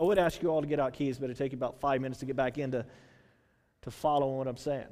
I 0.00 0.02
would 0.02 0.18
ask 0.18 0.42
you 0.42 0.48
all 0.48 0.60
to 0.60 0.66
get 0.66 0.80
out 0.80 0.92
keys, 0.92 1.18
but 1.18 1.26
it'd 1.26 1.36
take 1.36 1.52
you 1.52 1.58
about 1.58 1.80
five 1.80 2.00
minutes 2.00 2.20
to 2.20 2.26
get 2.26 2.34
back 2.36 2.58
into 2.58 2.84
to 3.82 3.90
follow 3.90 4.38
what 4.38 4.46
I'm 4.46 4.56
saying. 4.56 4.86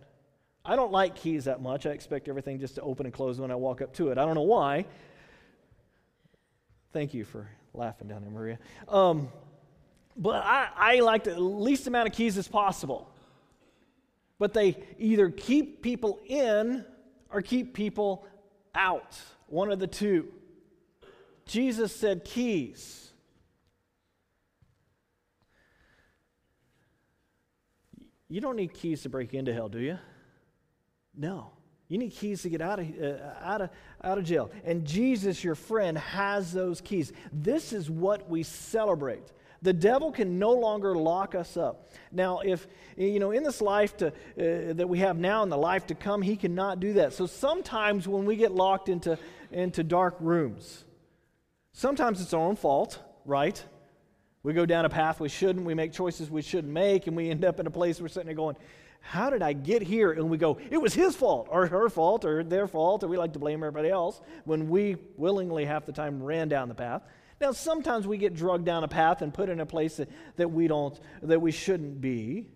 I 0.64 0.76
don't 0.76 0.92
like 0.92 1.16
keys 1.16 1.44
that 1.44 1.60
much. 1.60 1.86
I 1.86 1.90
expect 1.90 2.28
everything 2.28 2.60
just 2.60 2.76
to 2.76 2.82
open 2.82 3.06
and 3.06 3.12
close 3.12 3.40
when 3.40 3.50
I 3.50 3.56
walk 3.56 3.82
up 3.82 3.94
to 3.94 4.10
it. 4.10 4.18
I 4.18 4.24
don't 4.24 4.34
know 4.34 4.42
why. 4.42 4.84
Thank 6.92 7.14
you 7.14 7.24
for 7.24 7.48
laughing 7.74 8.08
down 8.08 8.22
there, 8.22 8.30
Maria. 8.30 8.58
Um, 8.88 9.28
but 10.16 10.44
I, 10.44 10.68
I 10.76 11.00
like 11.00 11.24
the 11.24 11.40
least 11.40 11.86
amount 11.86 12.08
of 12.08 12.14
keys 12.14 12.36
as 12.38 12.46
possible. 12.46 13.11
But 14.42 14.54
they 14.54 14.76
either 14.98 15.30
keep 15.30 15.82
people 15.82 16.18
in 16.26 16.84
or 17.30 17.42
keep 17.42 17.74
people 17.74 18.26
out. 18.74 19.16
One 19.46 19.70
of 19.70 19.78
the 19.78 19.86
two. 19.86 20.32
Jesus 21.46 21.94
said 21.94 22.24
keys. 22.24 23.12
You 28.28 28.40
don't 28.40 28.56
need 28.56 28.74
keys 28.74 29.02
to 29.02 29.08
break 29.08 29.32
into 29.32 29.54
hell, 29.54 29.68
do 29.68 29.78
you? 29.78 29.96
No. 31.16 31.52
You 31.86 31.98
need 31.98 32.10
keys 32.10 32.42
to 32.42 32.48
get 32.48 32.60
out 32.60 32.80
of, 32.80 32.86
uh, 33.00 33.18
out, 33.42 33.60
of, 33.60 33.70
out 34.02 34.18
of 34.18 34.24
jail. 34.24 34.50
And 34.64 34.84
Jesus, 34.84 35.44
your 35.44 35.54
friend, 35.54 35.96
has 35.96 36.50
those 36.50 36.80
keys. 36.80 37.12
This 37.32 37.72
is 37.72 37.88
what 37.88 38.28
we 38.28 38.42
celebrate. 38.42 39.30
The 39.62 39.72
devil 39.72 40.12
can 40.12 40.38
no 40.38 40.52
longer 40.52 40.94
lock 40.94 41.34
us 41.34 41.56
up. 41.56 41.90
Now, 42.10 42.40
if, 42.40 42.66
you 42.96 43.20
know, 43.20 43.30
in 43.30 43.44
this 43.44 43.60
life 43.60 43.96
to, 43.98 44.08
uh, 44.08 44.72
that 44.74 44.88
we 44.88 44.98
have 44.98 45.16
now 45.16 45.42
and 45.42 45.50
the 45.50 45.56
life 45.56 45.86
to 45.86 45.94
come, 45.94 46.20
he 46.20 46.36
cannot 46.36 46.80
do 46.80 46.94
that. 46.94 47.12
So 47.12 47.26
sometimes 47.26 48.08
when 48.08 48.24
we 48.24 48.36
get 48.36 48.52
locked 48.52 48.88
into, 48.88 49.18
into 49.52 49.84
dark 49.84 50.16
rooms, 50.18 50.84
Sometimes 51.72 52.20
it's 52.20 52.34
our 52.34 52.40
own 52.40 52.56
fault, 52.56 52.98
right? 53.24 53.62
We 54.42 54.52
go 54.52 54.66
down 54.66 54.84
a 54.84 54.90
path 54.90 55.20
we 55.20 55.28
shouldn't, 55.28 55.64
we 55.64 55.74
make 55.74 55.92
choices 55.92 56.30
we 56.30 56.42
shouldn't 56.42 56.72
make, 56.72 57.06
and 57.06 57.16
we 57.16 57.30
end 57.30 57.44
up 57.44 57.60
in 57.60 57.66
a 57.66 57.70
place 57.70 58.00
we're 58.00 58.08
sitting 58.08 58.26
there 58.26 58.34
going, 58.34 58.56
How 59.00 59.30
did 59.30 59.42
I 59.42 59.54
get 59.54 59.82
here? 59.82 60.12
And 60.12 60.28
we 60.28 60.36
go, 60.36 60.58
It 60.70 60.80
was 60.80 60.92
his 60.92 61.16
fault, 61.16 61.48
or 61.50 61.66
her 61.66 61.88
fault, 61.88 62.26
or 62.26 62.44
their 62.44 62.66
fault, 62.66 63.04
or 63.04 63.08
we 63.08 63.16
like 63.16 63.32
to 63.32 63.38
blame 63.38 63.60
everybody 63.60 63.88
else 63.88 64.20
when 64.44 64.68
we 64.68 64.96
willingly 65.16 65.64
half 65.64 65.86
the 65.86 65.92
time 65.92 66.22
ran 66.22 66.48
down 66.48 66.68
the 66.68 66.74
path. 66.74 67.02
Now, 67.42 67.50
sometimes 67.50 68.06
we 68.06 68.18
get 68.18 68.34
drugged 68.34 68.66
down 68.66 68.84
a 68.84 68.88
path 68.88 69.20
and 69.20 69.34
put 69.34 69.48
in 69.48 69.58
a 69.58 69.66
place 69.66 69.96
that, 69.96 70.08
that 70.36 70.52
we 70.52 70.68
don't, 70.68 70.96
that 71.22 71.42
we 71.42 71.50
shouldn't 71.50 72.00
be. 72.00 72.46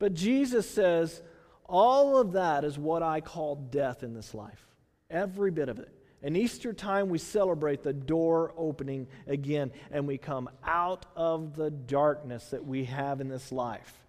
But 0.00 0.12
Jesus 0.12 0.68
says, 0.68 1.22
all 1.64 2.16
of 2.16 2.32
that 2.32 2.64
is 2.64 2.76
what 2.76 3.04
I 3.04 3.20
call 3.20 3.54
death 3.54 4.02
in 4.02 4.12
this 4.12 4.34
life. 4.34 4.66
Every 5.08 5.52
bit 5.52 5.68
of 5.68 5.78
it. 5.78 5.88
In 6.20 6.34
Easter 6.34 6.72
time, 6.72 7.10
we 7.10 7.18
celebrate 7.18 7.84
the 7.84 7.92
door 7.92 8.54
opening 8.56 9.06
again, 9.28 9.70
and 9.92 10.04
we 10.04 10.18
come 10.18 10.50
out 10.64 11.06
of 11.14 11.54
the 11.54 11.70
darkness 11.70 12.46
that 12.46 12.66
we 12.66 12.86
have 12.86 13.20
in 13.20 13.28
this 13.28 13.52
life. 13.52 14.04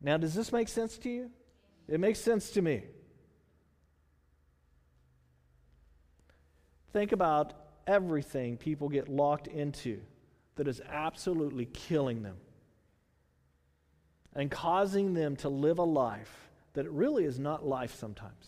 Now, 0.00 0.18
does 0.18 0.34
this 0.34 0.52
make 0.52 0.68
sense 0.68 0.98
to 0.98 1.10
you? 1.10 1.30
It 1.88 1.98
makes 1.98 2.20
sense 2.20 2.50
to 2.50 2.62
me. 2.62 2.84
Think 6.92 7.10
about 7.10 7.54
everything 7.86 8.56
people 8.56 8.88
get 8.88 9.08
locked 9.08 9.46
into 9.46 10.00
that 10.56 10.68
is 10.68 10.80
absolutely 10.90 11.66
killing 11.66 12.22
them 12.22 12.36
and 14.34 14.50
causing 14.50 15.14
them 15.14 15.36
to 15.36 15.48
live 15.48 15.78
a 15.78 15.84
life 15.84 16.50
that 16.74 16.90
really 16.90 17.24
is 17.24 17.38
not 17.38 17.66
life 17.66 17.94
sometimes. 17.96 18.46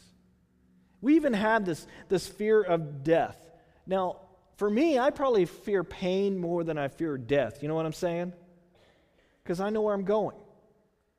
We 1.00 1.16
even 1.16 1.34
had 1.34 1.66
this, 1.66 1.86
this 2.08 2.26
fear 2.26 2.62
of 2.62 3.04
death. 3.04 3.36
Now, 3.86 4.20
for 4.56 4.70
me, 4.70 4.98
I 4.98 5.10
probably 5.10 5.44
fear 5.44 5.84
pain 5.84 6.38
more 6.38 6.64
than 6.64 6.78
I 6.78 6.88
fear 6.88 7.18
death. 7.18 7.62
You 7.62 7.68
know 7.68 7.74
what 7.74 7.84
I'm 7.84 7.92
saying? 7.92 8.32
Because 9.42 9.60
I 9.60 9.70
know 9.70 9.82
where 9.82 9.94
I'm 9.94 10.04
going. 10.04 10.36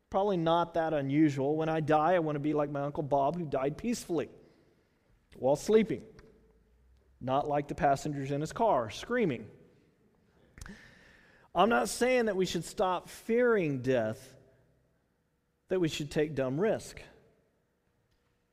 Probably 0.10 0.38
not 0.38 0.76
that 0.76 0.94
unusual. 0.94 1.56
When 1.56 1.70
I 1.70 1.82
die, 1.82 2.14
I 2.14 2.20
want 2.20 2.36
to 2.36 2.40
be 2.40 2.54
like 2.54 2.72
my 2.72 2.82
Uncle 2.82 3.04
Bob, 3.04 3.38
who 3.38 3.46
died 3.46 3.78
peacefully 3.78 4.30
while 5.38 5.56
sleeping, 5.56 6.02
not 7.26 7.48
like 7.48 7.68
the 7.68 7.76
passengers 7.76 8.32
in 8.32 8.40
his 8.40 8.54
car 8.54 8.90
screaming. 8.92 9.48
I'm 11.56 11.70
not 11.70 11.90
saying 11.90 12.26
that 12.26 12.36
we 12.36 12.46
should 12.46 12.66
stop 12.66 13.10
fearing 13.10 13.82
death, 13.82 14.34
that 15.70 15.80
we 15.80 15.88
should 15.88 16.12
take 16.12 16.36
dumb 16.36 16.60
risk, 16.60 17.02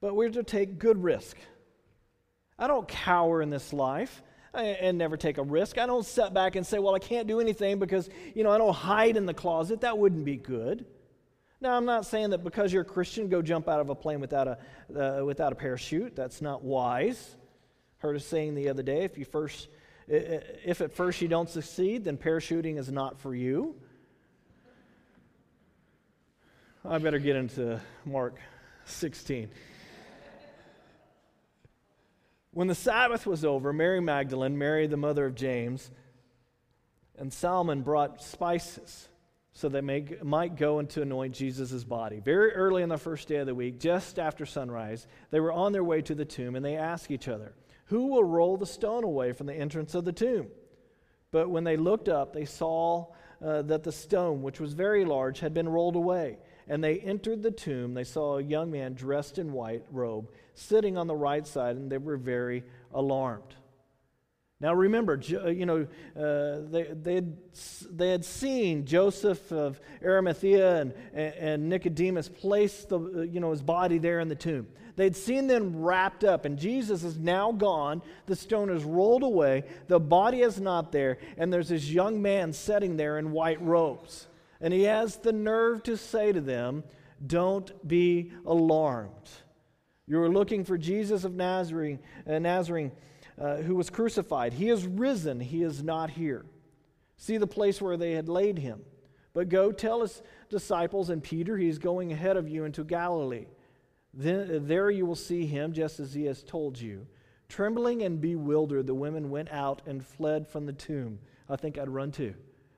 but 0.01 0.17
we're 0.17 0.31
to 0.31 0.43
take 0.43 0.79
good 0.79 1.03
risk. 1.03 1.37
I 2.59 2.67
don't 2.67 2.89
cower 2.89 3.43
in 3.43 3.51
this 3.51 3.73
life 3.73 4.23
and 4.55 4.99
never 4.99 5.17
take 5.17 5.39
a 5.39 5.43
risk. 5.43 5.79
I 5.79 5.87
don't 5.87 6.07
sit 6.07 6.33
back 6.33 6.57
and 6.57 6.67
say, 6.67 6.79
well, 6.79 6.95
I 6.95 6.99
can't 6.99 7.27
do 7.27 7.41
anything 7.41 7.79
because, 7.79 8.09
you 8.35 8.45
know, 8.45 8.51
I 8.51 8.59
don't 8.59 8.75
hide 8.75 9.17
in 9.17 9.27
the 9.27 9.35
closet. 9.35 9.81
That 9.81 9.99
wouldn't 9.99 10.25
be 10.25 10.37
good. 10.37 10.87
Now, 11.61 11.77
I'm 11.77 11.85
not 11.85 12.07
saying 12.07 12.31
that 12.31 12.43
because 12.43 12.73
you're 12.73 12.83
a 12.83 12.85
Christian, 12.85 13.29
go 13.29 13.43
jump 13.43 13.69
out 13.69 13.81
of 13.81 13.89
a 13.89 13.95
plane 13.95 14.21
without 14.21 14.49
a, 14.49 14.59
uh, 15.21 15.25
without 15.25 15.53
a 15.53 15.57
parachute. 15.57 16.15
That's 16.17 16.41
not 16.41 16.63
wise. 16.63 17.37
Heard 18.03 18.17
a 18.17 18.21
saying 18.21 18.57
the 18.57 18.69
other 18.69 18.83
day 18.83 19.05
if, 19.05 19.17
you 19.17 19.25
first, 19.25 19.69
if 20.09 20.81
at 20.81 20.93
first 20.93 21.23
you 21.23 21.29
don't 21.29 21.49
succeed, 21.49 22.03
then 22.03 22.17
parachuting 22.17 22.77
is 22.77 22.91
not 22.91 23.21
for 23.21 23.33
you. 23.33 23.77
I 26.85 26.99
better 26.99 27.21
get 27.21 27.37
into 27.37 27.81
Mark 28.05 28.41
16. 28.87 29.51
When 32.51 32.67
the 32.67 32.75
Sabbath 32.75 33.25
was 33.25 33.45
over, 33.45 33.73
Mary 33.73 34.01
Magdalene, 34.01 34.59
Mary 34.59 34.88
the 34.88 34.97
mother 34.97 35.25
of 35.25 35.37
James, 35.37 35.88
and 37.17 37.33
Salome 37.33 37.83
brought 37.83 38.21
spices 38.21 39.09
so 39.53 39.69
they 39.69 39.81
may, 39.81 40.05
might 40.25 40.57
go 40.57 40.81
and 40.81 40.91
to 40.91 41.03
anoint 41.03 41.35
Jesus' 41.35 41.85
body. 41.85 42.19
Very 42.19 42.53
early 42.53 42.83
on 42.83 42.88
the 42.88 42.99
first 42.99 43.29
day 43.29 43.37
of 43.37 43.47
the 43.47 43.55
week, 43.55 43.79
just 43.79 44.19
after 44.19 44.45
sunrise, 44.45 45.07
they 45.31 45.38
were 45.38 45.53
on 45.53 45.71
their 45.71 45.85
way 45.85 46.03
to 46.03 46.17
the 46.17 46.25
tomb 46.25 46.57
and 46.57 46.65
they 46.65 46.75
asked 46.75 47.12
each 47.12 47.29
other, 47.29 47.55
Who 47.92 48.07
will 48.07 48.24
roll 48.24 48.57
the 48.57 48.64
stone 48.64 49.05
away 49.05 49.33
from 49.33 49.46
the 49.46 49.52
entrance 49.52 49.94
of 49.94 50.07
the 50.07 50.14
tomb? 50.14 50.46
But 51.31 51.50
when 51.50 51.64
they 51.64 51.76
looked 51.76 52.09
up, 52.09 52.33
they 52.33 52.46
saw 52.46 53.09
uh, 53.44 53.61
that 53.61 53.83
the 53.83 53.92
stone, 53.92 54.40
which 54.40 54.61
was 54.61 54.72
very 54.72 55.05
large, 55.05 55.40
had 55.40 55.52
been 55.52 55.68
rolled 55.68 55.94
away. 55.94 56.38
And 56.66 56.83
they 56.83 57.00
entered 57.00 57.42
the 57.42 57.50
tomb. 57.50 57.92
They 57.92 58.05
saw 58.05 58.38
a 58.38 58.42
young 58.42 58.70
man 58.70 58.94
dressed 58.94 59.37
in 59.37 59.52
white 59.52 59.85
robe 59.90 60.31
sitting 60.55 60.96
on 60.96 61.07
the 61.07 61.14
right 61.14 61.46
side, 61.46 61.76
and 61.76 61.92
they 61.92 61.98
were 61.98 62.16
very 62.16 62.64
alarmed. 62.94 63.57
Now 64.62 64.75
remember, 64.75 65.20
uh, 65.33 65.48
you 65.48 65.66
know, 65.66 65.88
uh, 66.16 66.70
they, 66.70 66.85
they, 66.94 67.14
had, 67.16 67.37
they 67.90 68.11
had 68.11 68.25
seen 68.25 68.87
Joseph 68.87 69.51
of 69.51 69.81
Arimathea 70.05 70.83
and, 70.83 70.94
and 71.12 71.68
Nicodemus 71.68 72.29
place 72.29 72.85
the, 72.85 73.01
uh, 73.01 73.20
you 73.22 73.40
know, 73.40 73.51
his 73.51 73.61
body 73.61 73.98
there 73.98 74.20
in 74.20 74.29
the 74.29 74.37
tomb. 74.37 74.68
They'd 74.94 75.16
seen 75.16 75.48
them 75.48 75.83
wrapped 75.83 76.22
up, 76.22 76.44
and 76.44 76.57
Jesus 76.57 77.03
is 77.03 77.18
now 77.18 77.51
gone. 77.51 78.03
The 78.27 78.37
stone 78.37 78.70
is 78.70 78.85
rolled 78.85 79.25
away. 79.25 79.64
The 79.88 79.98
body 79.98 80.42
is 80.42 80.61
not 80.61 80.92
there, 80.92 81.18
and 81.37 81.53
there's 81.53 81.70
this 81.70 81.90
young 81.90 82.22
man 82.22 82.53
sitting 82.53 82.96
there 82.96 83.18
in 83.18 83.33
white 83.33 83.61
robes. 83.62 84.29
And 84.61 84.72
he 84.72 84.85
has 84.85 85.16
the 85.16 85.33
nerve 85.33 85.83
to 85.85 85.96
say 85.96 86.31
to 86.31 86.40
them, 86.40 86.85
Don't 87.27 87.88
be 87.88 88.31
alarmed. 88.46 89.31
You 90.07 90.20
are 90.20 90.29
looking 90.29 90.64
for 90.64 90.79
Jesus 90.79 91.25
of 91.25 91.35
Nazarene, 91.35 91.98
uh, 92.29 92.38
Nazarene 92.38 92.92
uh, 93.40 93.57
who 93.57 93.75
was 93.75 93.90
crucified. 93.90 94.53
He 94.53 94.68
is 94.68 94.87
risen, 94.87 95.40
he 95.40 95.62
is 95.62 95.83
not 95.83 96.11
here. 96.11 96.45
See 97.16 97.37
the 97.37 97.47
place 97.47 97.81
where 97.81 97.97
they 97.97 98.12
had 98.12 98.29
laid 98.29 98.59
him. 98.59 98.83
But 99.35 99.49
go 99.49 99.73
tell 99.73 100.03
his 100.03 100.23
disciples 100.51 101.09
and 101.09 101.23
Peter, 101.23 101.57
he 101.57 101.68
is 101.68 101.79
going 101.79 102.12
ahead 102.12 102.37
of 102.37 102.49
you 102.49 102.64
into 102.64 102.85
Galilee. 102.85 103.47
Then, 104.14 104.66
there 104.66 104.90
you 104.90 105.07
will 105.07 105.16
see 105.16 105.47
him, 105.47 105.73
just 105.73 105.99
as 105.99 106.12
he 106.12 106.27
has 106.27 106.42
told 106.42 106.79
you. 106.79 107.07
Trembling 107.49 108.03
and 108.03 108.21
bewildered, 108.21 108.87
the 108.87 108.95
women 108.95 109.31
went 109.31 109.51
out 109.51 109.83
and 109.87 110.05
fled 110.05 110.47
from 110.47 110.66
the 110.66 110.73
tomb. 110.73 111.18
I 111.49 111.57
think 111.57 111.79
I'd 111.79 111.88
run 111.88 112.12
too. 112.12 112.35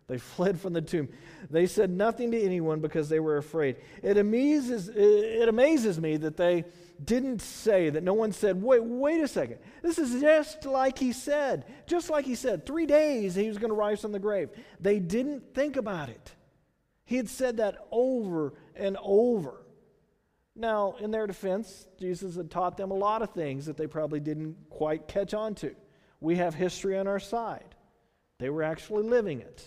They 0.07 0.19
fled 0.19 0.61
from 0.61 0.73
the 0.73 0.83
tomb. 0.83 1.09
They 1.51 1.67
said 1.67 1.91
nothing 1.91 2.31
to 2.33 2.43
anyone 2.43 2.81
because 2.81 3.09
they 3.09 3.21
were 3.21 3.37
afraid. 3.37 3.77
It 4.03 4.17
amazes, 4.17 4.89
it 4.89 5.49
amazes 5.49 6.01
me 6.01 6.17
that 6.19 6.37
they 6.37 6.65
didn't 7.03 7.43
say, 7.43 7.91
that 7.91 8.03
no 8.03 8.15
one 8.15 8.33
said, 8.33 8.63
wait, 8.63 8.83
wait 8.83 9.21
a 9.21 9.29
second. 9.29 9.59
This 9.83 9.99
is 9.99 10.21
just 10.21 10.65
like 10.65 10.99
he 10.99 11.13
said. 11.13 11.67
Just 11.87 12.11
like 12.11 12.25
he 12.25 12.35
said. 12.35 12.67
Three 12.67 12.87
days 12.87 13.35
he 13.35 13.49
was 13.49 13.59
going 13.59 13.71
to 13.71 13.77
rise 13.77 14.01
from 14.01 14.13
the 14.13 14.19
grave. 14.19 14.51
They 14.81 14.99
didn't 14.99 15.55
think 15.55 15.77
about 15.77 16.09
it. 16.09 16.33
He 17.05 17.17
had 17.17 17.29
said 17.29 17.59
that 17.59 17.77
over 17.91 18.55
and 18.75 18.97
over. 19.03 19.61
Now, 20.57 20.95
in 21.01 21.11
their 21.11 21.27
defense, 21.27 21.87
Jesus 21.99 22.37
had 22.37 22.51
taught 22.51 22.77
them 22.77 22.91
a 22.91 22.95
lot 22.95 23.23
of 23.23 23.31
things 23.31 23.67
that 23.67 23.77
they 23.77 23.87
probably 23.87 24.21
didn't 24.21 24.57
quite 24.71 25.09
catch 25.09 25.35
on 25.35 25.55
to. 25.57 25.75
We 26.21 26.37
have 26.37 26.55
history 26.55 26.97
on 26.97 27.09
our 27.09 27.19
side. 27.19 27.75
They 28.39 28.51
were 28.51 28.63
actually 28.63 29.03
living 29.03 29.41
it. 29.41 29.67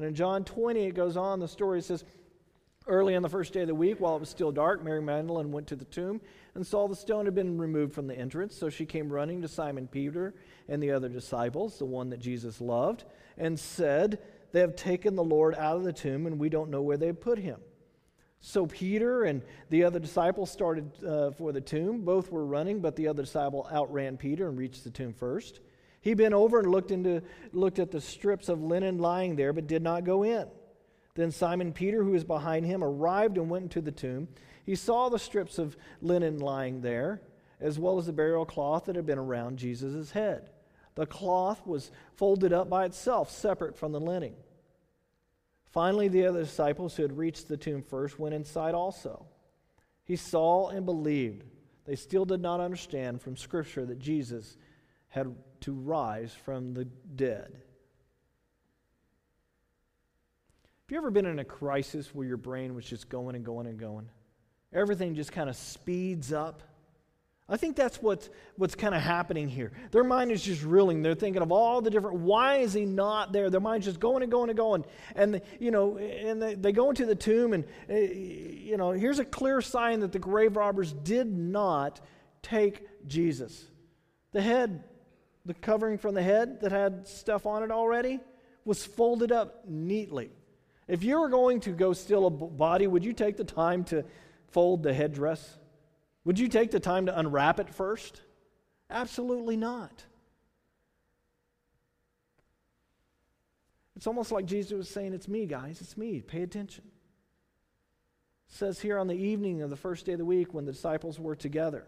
And 0.00 0.08
in 0.08 0.14
John 0.14 0.44
20, 0.44 0.86
it 0.86 0.94
goes 0.94 1.18
on, 1.18 1.40
the 1.40 1.46
story 1.46 1.82
says, 1.82 2.06
Early 2.86 3.14
on 3.14 3.20
the 3.20 3.28
first 3.28 3.52
day 3.52 3.60
of 3.60 3.66
the 3.66 3.74
week, 3.74 4.00
while 4.00 4.16
it 4.16 4.20
was 4.20 4.30
still 4.30 4.50
dark, 4.50 4.82
Mary 4.82 5.02
Magdalene 5.02 5.52
went 5.52 5.66
to 5.66 5.76
the 5.76 5.84
tomb 5.84 6.22
and 6.54 6.66
saw 6.66 6.88
the 6.88 6.96
stone 6.96 7.26
had 7.26 7.34
been 7.34 7.58
removed 7.58 7.92
from 7.92 8.06
the 8.06 8.16
entrance. 8.16 8.56
So 8.56 8.70
she 8.70 8.86
came 8.86 9.12
running 9.12 9.42
to 9.42 9.48
Simon 9.48 9.86
Peter 9.86 10.32
and 10.70 10.82
the 10.82 10.90
other 10.92 11.10
disciples, 11.10 11.78
the 11.78 11.84
one 11.84 12.08
that 12.08 12.18
Jesus 12.18 12.62
loved, 12.62 13.04
and 13.36 13.60
said, 13.60 14.20
They 14.52 14.60
have 14.60 14.74
taken 14.74 15.16
the 15.16 15.22
Lord 15.22 15.54
out 15.56 15.76
of 15.76 15.84
the 15.84 15.92
tomb, 15.92 16.26
and 16.26 16.38
we 16.38 16.48
don't 16.48 16.70
know 16.70 16.80
where 16.80 16.96
they 16.96 17.08
have 17.08 17.20
put 17.20 17.38
him. 17.38 17.60
So 18.40 18.64
Peter 18.64 19.24
and 19.24 19.42
the 19.68 19.84
other 19.84 19.98
disciple 19.98 20.46
started 20.46 20.90
uh, 21.04 21.32
for 21.32 21.52
the 21.52 21.60
tomb. 21.60 22.06
Both 22.06 22.32
were 22.32 22.46
running, 22.46 22.80
but 22.80 22.96
the 22.96 23.06
other 23.06 23.24
disciple 23.24 23.68
outran 23.70 24.16
Peter 24.16 24.48
and 24.48 24.56
reached 24.56 24.82
the 24.82 24.90
tomb 24.90 25.12
first. 25.12 25.60
He 26.00 26.14
bent 26.14 26.34
over 26.34 26.58
and 26.60 26.70
looked, 26.70 26.90
into, 26.90 27.22
looked 27.52 27.78
at 27.78 27.90
the 27.90 28.00
strips 28.00 28.48
of 28.48 28.62
linen 28.62 28.98
lying 28.98 29.36
there, 29.36 29.52
but 29.52 29.66
did 29.66 29.82
not 29.82 30.04
go 30.04 30.22
in. 30.22 30.46
Then 31.14 31.30
Simon 31.30 31.72
Peter, 31.72 32.02
who 32.02 32.12
was 32.12 32.24
behind 32.24 32.64
him, 32.64 32.82
arrived 32.82 33.36
and 33.36 33.50
went 33.50 33.64
into 33.64 33.80
the 33.80 33.92
tomb. 33.92 34.28
He 34.64 34.74
saw 34.74 35.08
the 35.08 35.18
strips 35.18 35.58
of 35.58 35.76
linen 36.00 36.38
lying 36.38 36.80
there, 36.80 37.20
as 37.60 37.78
well 37.78 37.98
as 37.98 38.06
the 38.06 38.12
burial 38.12 38.46
cloth 38.46 38.86
that 38.86 38.96
had 38.96 39.06
been 39.06 39.18
around 39.18 39.58
Jesus' 39.58 40.12
head. 40.12 40.50
The 40.94 41.06
cloth 41.06 41.66
was 41.66 41.90
folded 42.16 42.52
up 42.52 42.70
by 42.70 42.84
itself, 42.86 43.30
separate 43.30 43.76
from 43.76 43.92
the 43.92 44.00
linen. 44.00 44.34
Finally, 45.66 46.08
the 46.08 46.26
other 46.26 46.40
disciples 46.40 46.96
who 46.96 47.02
had 47.02 47.16
reached 47.16 47.48
the 47.48 47.56
tomb 47.56 47.82
first 47.82 48.18
went 48.18 48.34
inside 48.34 48.74
also. 48.74 49.26
He 50.04 50.16
saw 50.16 50.68
and 50.68 50.84
believed. 50.84 51.44
They 51.84 51.94
still 51.94 52.24
did 52.24 52.40
not 52.40 52.60
understand 52.60 53.20
from 53.20 53.36
Scripture 53.36 53.86
that 53.86 53.98
Jesus 53.98 54.56
had 55.08 55.34
to 55.60 55.72
rise 55.72 56.32
from 56.32 56.74
the 56.74 56.84
dead. 56.84 57.52
Have 60.90 60.90
you 60.90 60.98
ever 60.98 61.10
been 61.10 61.26
in 61.26 61.38
a 61.38 61.44
crisis 61.44 62.14
where 62.14 62.26
your 62.26 62.36
brain 62.36 62.74
was 62.74 62.84
just 62.84 63.08
going 63.08 63.36
and 63.36 63.44
going 63.44 63.66
and 63.66 63.78
going? 63.78 64.08
Everything 64.72 65.14
just 65.14 65.32
kind 65.32 65.48
of 65.48 65.56
speeds 65.56 66.32
up. 66.32 66.62
I 67.48 67.56
think 67.56 67.74
that's 67.74 68.00
what's, 68.00 68.30
what's 68.56 68.76
kind 68.76 68.94
of 68.94 69.02
happening 69.02 69.48
here. 69.48 69.72
Their 69.90 70.04
mind 70.04 70.30
is 70.30 70.40
just 70.40 70.62
reeling. 70.62 71.02
They're 71.02 71.16
thinking 71.16 71.42
of 71.42 71.50
all 71.50 71.80
the 71.80 71.90
different, 71.90 72.18
why 72.18 72.58
is 72.58 72.72
he 72.72 72.84
not 72.84 73.32
there? 73.32 73.50
Their 73.50 73.60
mind's 73.60 73.86
just 73.86 73.98
going 73.98 74.22
and 74.22 74.30
going 74.30 74.50
and 74.50 74.56
going. 74.56 74.84
And, 75.16 75.42
you 75.58 75.72
know, 75.72 75.98
and 75.98 76.40
they, 76.40 76.54
they 76.54 76.70
go 76.70 76.90
into 76.90 77.06
the 77.06 77.16
tomb, 77.16 77.52
and, 77.52 77.64
uh, 77.90 77.94
you 77.94 78.76
know, 78.76 78.92
here's 78.92 79.18
a 79.18 79.24
clear 79.24 79.60
sign 79.60 79.98
that 80.00 80.12
the 80.12 80.20
grave 80.20 80.56
robbers 80.56 80.92
did 80.92 81.26
not 81.26 82.00
take 82.40 82.86
Jesus. 83.08 83.64
The 84.30 84.42
head, 84.42 84.84
the 85.46 85.54
covering 85.54 85.98
from 85.98 86.14
the 86.14 86.22
head 86.22 86.60
that 86.60 86.72
had 86.72 87.06
stuff 87.08 87.46
on 87.46 87.62
it 87.62 87.70
already, 87.70 88.20
was 88.64 88.84
folded 88.84 89.32
up 89.32 89.64
neatly. 89.66 90.30
If 90.86 91.02
you 91.02 91.20
were 91.20 91.28
going 91.28 91.60
to 91.60 91.70
go 91.70 91.92
steal 91.92 92.26
a 92.26 92.30
body, 92.30 92.86
would 92.86 93.04
you 93.04 93.12
take 93.12 93.36
the 93.36 93.44
time 93.44 93.84
to 93.84 94.04
fold 94.48 94.82
the 94.82 94.92
headdress? 94.92 95.58
Would 96.24 96.38
you 96.38 96.48
take 96.48 96.70
the 96.70 96.80
time 96.80 97.06
to 97.06 97.18
unwrap 97.18 97.60
it 97.60 97.70
first? 97.70 98.22
Absolutely 98.90 99.56
not. 99.56 100.04
It's 103.96 104.06
almost 104.06 104.32
like 104.32 104.46
Jesus 104.46 104.72
was 104.72 104.88
saying, 104.88 105.12
It's 105.12 105.28
me, 105.28 105.46
guys, 105.46 105.80
it's 105.80 105.96
me. 105.96 106.20
Pay 106.22 106.42
attention. 106.42 106.84
It 108.48 108.54
says 108.54 108.80
here 108.80 108.98
on 108.98 109.06
the 109.06 109.14
evening 109.14 109.62
of 109.62 109.70
the 109.70 109.76
first 109.76 110.06
day 110.06 110.12
of 110.12 110.18
the 110.18 110.24
week 110.24 110.52
when 110.52 110.64
the 110.64 110.72
disciples 110.72 111.20
were 111.20 111.36
together, 111.36 111.86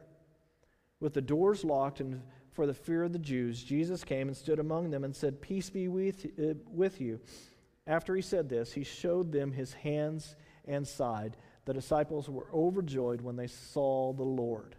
with 1.01 1.15
the 1.15 1.21
doors 1.21 1.65
locked 1.65 2.01
and 2.01 2.23
for 2.53 2.67
the 2.67 2.75
fear 2.75 3.03
of 3.03 3.13
the 3.13 3.19
Jews, 3.19 3.63
Jesus 3.63 4.05
came 4.05 4.29
and 4.29 4.37
stood 4.37 4.59
among 4.59 4.91
them 4.91 5.05
and 5.05 5.15
said, 5.15 5.41
Peace 5.41 5.71
be 5.71 5.89
with, 5.89 6.27
uh, 6.39 6.55
with 6.67 7.01
you. 7.01 7.21
After 7.87 8.15
he 8.15 8.23
said 8.23 8.49
this, 8.49 8.73
he 8.73 8.85
showed 8.85 9.33
them 9.33 9.53
his 9.53 9.73
hands 9.73 10.37
and 10.67 10.87
side. 10.87 11.37
The 11.65 11.73
disciples 11.73 12.29
were 12.29 12.47
overjoyed 12.53 13.21
when 13.21 13.37
they 13.37 13.47
saw 13.47 14.13
the 14.13 14.23
Lord. 14.23 14.77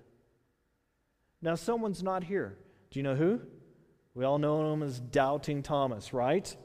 Now, 1.41 1.55
someone's 1.55 2.03
not 2.03 2.23
here. 2.23 2.57
Do 2.91 2.99
you 2.99 3.03
know 3.03 3.15
who? 3.15 3.41
We 4.13 4.23
all 4.23 4.38
know 4.38 4.71
him 4.71 4.83
as 4.83 4.99
Doubting 4.99 5.63
Thomas, 5.63 6.13
right? 6.13 6.55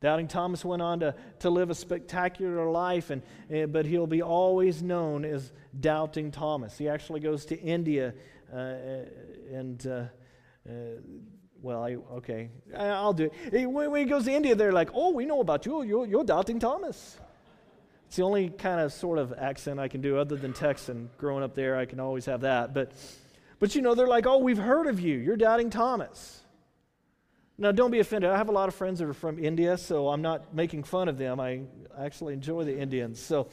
Doubting 0.00 0.28
Thomas 0.28 0.64
went 0.64 0.82
on 0.82 1.00
to, 1.00 1.14
to 1.40 1.50
live 1.50 1.70
a 1.70 1.74
spectacular 1.74 2.70
life, 2.70 3.10
and, 3.10 3.22
uh, 3.52 3.66
but 3.66 3.86
he'll 3.86 4.06
be 4.06 4.22
always 4.22 4.82
known 4.82 5.24
as 5.24 5.52
Doubting 5.78 6.30
Thomas. 6.30 6.78
He 6.78 6.88
actually 6.88 7.20
goes 7.20 7.46
to 7.46 7.60
India 7.60 8.14
and, 8.52 9.86
uh, 9.86 10.04
uh, 10.68 10.72
well, 11.62 11.82
I, 11.82 11.96
okay, 12.16 12.50
I'll 12.76 13.12
do 13.12 13.30
it. 13.52 13.66
When, 13.66 13.90
when 13.90 14.04
he 14.04 14.08
goes 14.08 14.24
to 14.24 14.32
India, 14.32 14.54
they're 14.54 14.72
like, 14.72 14.90
oh, 14.94 15.12
we 15.12 15.24
know 15.24 15.40
about 15.40 15.66
you. 15.66 15.82
You're, 15.82 16.06
you're 16.06 16.24
Doubting 16.24 16.58
Thomas. 16.58 17.18
It's 18.06 18.16
the 18.16 18.22
only 18.22 18.50
kind 18.50 18.80
of 18.80 18.92
sort 18.92 19.18
of 19.18 19.32
accent 19.32 19.80
I 19.80 19.88
can 19.88 20.00
do 20.00 20.16
other 20.16 20.36
than 20.36 20.52
Texan. 20.52 21.10
Growing 21.18 21.42
up 21.42 21.54
there, 21.54 21.76
I 21.76 21.86
can 21.86 21.98
always 21.98 22.26
have 22.26 22.42
that. 22.42 22.72
But, 22.72 22.92
but 23.58 23.74
you 23.74 23.82
know, 23.82 23.94
they're 23.94 24.06
like, 24.06 24.26
oh, 24.26 24.38
we've 24.38 24.58
heard 24.58 24.86
of 24.86 25.00
you. 25.00 25.16
You're 25.16 25.36
Doubting 25.36 25.70
Thomas. 25.70 26.42
Now, 27.58 27.72
don't 27.72 27.90
be 27.90 28.00
offended. 28.00 28.30
I 28.30 28.36
have 28.36 28.50
a 28.50 28.52
lot 28.52 28.68
of 28.68 28.74
friends 28.74 28.98
that 28.98 29.08
are 29.08 29.14
from 29.14 29.42
India, 29.42 29.78
so 29.78 30.08
I'm 30.08 30.22
not 30.22 30.54
making 30.54 30.84
fun 30.84 31.08
of 31.08 31.16
them. 31.16 31.40
I 31.40 31.62
actually 31.98 32.34
enjoy 32.34 32.64
the 32.64 32.78
Indians. 32.78 33.18
So, 33.18 33.48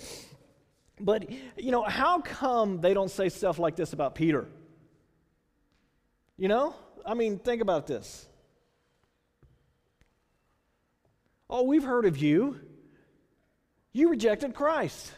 but, 0.99 1.29
you 1.57 1.71
know, 1.71 1.83
how 1.83 2.19
come 2.19 2.81
they 2.81 2.93
don't 2.93 3.09
say 3.09 3.29
stuff 3.29 3.59
like 3.59 3.75
this 3.77 3.93
about 3.93 4.13
Peter? 4.13 4.45
You 6.37 6.47
know? 6.47 6.75
I 7.05 7.13
mean, 7.13 7.39
think 7.39 7.61
about 7.61 7.87
this. 7.87 8.27
Oh, 11.49 11.63
we've 11.63 11.83
heard 11.83 12.05
of 12.05 12.17
you. 12.17 12.59
You 13.91 14.09
rejected 14.09 14.55
Christ. 14.55 15.11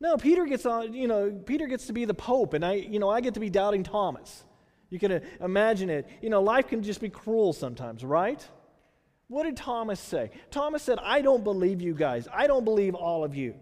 No, 0.00 0.16
Peter 0.16 0.44
gets 0.44 0.66
on, 0.66 0.92
you 0.92 1.08
know, 1.08 1.30
Peter 1.30 1.66
gets 1.66 1.86
to 1.86 1.92
be 1.92 2.04
the 2.04 2.14
Pope, 2.14 2.54
and 2.54 2.64
I, 2.64 2.74
you 2.74 2.98
know, 2.98 3.08
I 3.08 3.20
get 3.20 3.34
to 3.34 3.40
be 3.40 3.50
doubting 3.50 3.82
Thomas. 3.82 4.44
You 4.90 4.98
can 4.98 5.12
uh, 5.12 5.20
imagine 5.40 5.90
it. 5.90 6.06
You 6.22 6.30
know, 6.30 6.42
life 6.42 6.68
can 6.68 6.82
just 6.82 7.00
be 7.00 7.08
cruel 7.08 7.52
sometimes, 7.52 8.04
right? 8.04 8.46
What 9.28 9.44
did 9.44 9.56
Thomas 9.56 10.00
say? 10.00 10.30
Thomas 10.50 10.82
said, 10.82 10.98
I 11.02 11.20
don't 11.20 11.44
believe 11.44 11.82
you 11.82 11.94
guys. 11.94 12.28
I 12.32 12.46
don't 12.46 12.64
believe 12.64 12.94
all 12.94 13.24
of 13.24 13.34
you. 13.34 13.54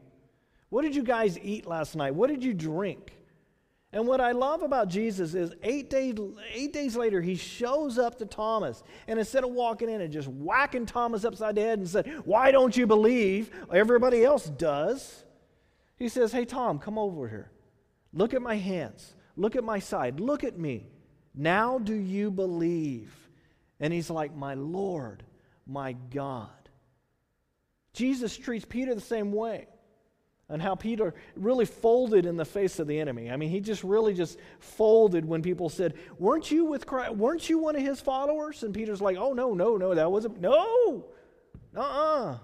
What 0.69 0.83
did 0.83 0.95
you 0.95 1.03
guys 1.03 1.39
eat 1.39 1.67
last 1.67 1.97
night? 1.97 2.15
What 2.15 2.29
did 2.29 2.45
you 2.45 2.53
drink? 2.53 3.13
And 3.97 4.07
what 4.07 4.21
I 4.21 4.33
love 4.33 4.63
about 4.63 4.89
Jesus 4.89 5.33
is 5.33 5.55
eight 5.63 5.89
days, 5.89 6.15
eight 6.53 6.75
days 6.75 6.97
later, 6.97 7.23
he 7.23 7.35
shows 7.35 7.99
up 7.99 8.19
to 8.19 8.27
Thomas. 8.27 8.83
And 9.09 9.19
instead 9.19 9.43
of 9.43 9.53
walking 9.53 9.89
in 9.89 10.03
and 10.03 10.13
just 10.13 10.29
whacking 10.29 10.85
Thomas 10.85 11.25
upside 11.25 11.55
the 11.55 11.63
head 11.63 11.79
and 11.79 11.89
said, 11.89 12.07
Why 12.27 12.51
don't 12.51 12.77
you 12.77 12.87
believe? 12.87 13.51
Everybody 13.73 14.23
else 14.23 14.51
does. 14.51 15.25
He 15.97 16.11
says, 16.11 16.31
Hey, 16.31 16.45
Tom, 16.45 16.79
come 16.79 16.99
over 16.99 17.27
here. 17.27 17.51
Look 18.13 18.35
at 18.35 18.43
my 18.43 18.57
hands. 18.57 19.15
Look 19.35 19.57
at 19.57 19.65
my 19.65 19.79
side. 19.79 20.21
Look 20.21 20.45
at 20.45 20.59
me. 20.59 20.91
Now 21.35 21.79
do 21.79 21.95
you 21.95 22.31
believe? 22.31 23.17
And 23.81 23.95
he's 23.95 24.11
like, 24.11 24.37
My 24.37 24.53
Lord, 24.53 25.23
my 25.67 25.95
God. 25.95 26.51
Jesus 27.95 28.37
treats 28.37 28.67
Peter 28.67 28.95
the 28.95 29.01
same 29.01 29.33
way. 29.33 29.69
And 30.49 30.63
how 30.63 30.77
Peter 30.77 31.13
really 31.35 31.65
folded 31.65 32.25
in 32.25 32.37
the 32.37 32.45
face 32.45 32.79
of 32.79 32.87
the 32.87 33.01
enemy. 33.01 33.31
I 33.31 33.37
mean, 33.37 33.51
he 33.51 33.61
just 33.61 33.83
really 33.83 34.15
just 34.15 34.39
folded 34.61 35.25
when 35.25 35.43
people 35.43 35.69
said, 35.69 35.95
Weren't 36.19 36.51
you 36.53 36.67
with 36.67 36.87
Christ? 36.87 37.17
Weren't 37.17 37.49
you 37.51 37.59
one 37.59 37.75
of 37.75 37.83
his 37.83 38.01
followers? 38.01 38.63
And 38.63 38.73
Peter's 38.73 39.01
like, 39.01 39.17
Oh, 39.17 39.33
no, 39.33 39.55
no, 39.55 39.77
no, 39.77 39.95
that 39.95 40.11
wasn't, 40.11 40.41
no, 40.41 41.07
uh 41.75 41.81
uh-uh. 41.81 42.31
uh 42.33 42.39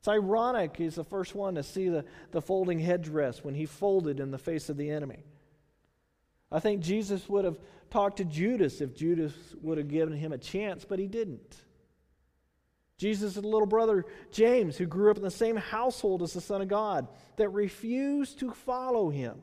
It's 0.00 0.08
ironic 0.08 0.76
he's 0.76 0.96
the 0.96 1.04
first 1.04 1.36
one 1.36 1.54
to 1.54 1.62
see 1.62 1.88
the, 1.88 2.04
the 2.32 2.42
folding 2.42 2.80
headdress 2.80 3.44
when 3.44 3.54
he 3.54 3.66
folded 3.66 4.18
in 4.18 4.32
the 4.32 4.38
face 4.38 4.68
of 4.68 4.76
the 4.76 4.90
enemy. 4.90 5.22
I 6.50 6.58
think 6.58 6.82
Jesus 6.82 7.28
would 7.28 7.44
have 7.44 7.58
talked 7.90 8.16
to 8.16 8.24
Judas 8.24 8.80
if 8.80 8.96
Judas 8.96 9.32
would 9.62 9.78
have 9.78 9.88
given 9.88 10.16
him 10.16 10.32
a 10.32 10.38
chance, 10.38 10.84
but 10.84 10.98
he 10.98 11.06
didn't. 11.06 11.63
Jesus' 12.96 13.36
little 13.36 13.66
brother 13.66 14.04
James, 14.30 14.76
who 14.76 14.86
grew 14.86 15.10
up 15.10 15.16
in 15.16 15.22
the 15.22 15.30
same 15.30 15.56
household 15.56 16.22
as 16.22 16.32
the 16.32 16.40
Son 16.40 16.62
of 16.62 16.68
God, 16.68 17.08
that 17.36 17.48
refused 17.50 18.38
to 18.40 18.52
follow 18.52 19.10
him. 19.10 19.40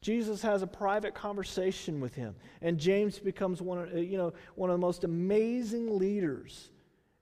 Jesus 0.00 0.42
has 0.42 0.62
a 0.62 0.66
private 0.66 1.14
conversation 1.14 2.00
with 2.00 2.14
him, 2.14 2.36
and 2.60 2.78
James 2.78 3.18
becomes 3.18 3.60
one 3.60 3.78
of, 3.78 3.92
you 3.98 4.18
know, 4.18 4.32
one 4.54 4.70
of 4.70 4.74
the 4.74 4.86
most 4.86 5.04
amazing 5.04 5.98
leaders 5.98 6.70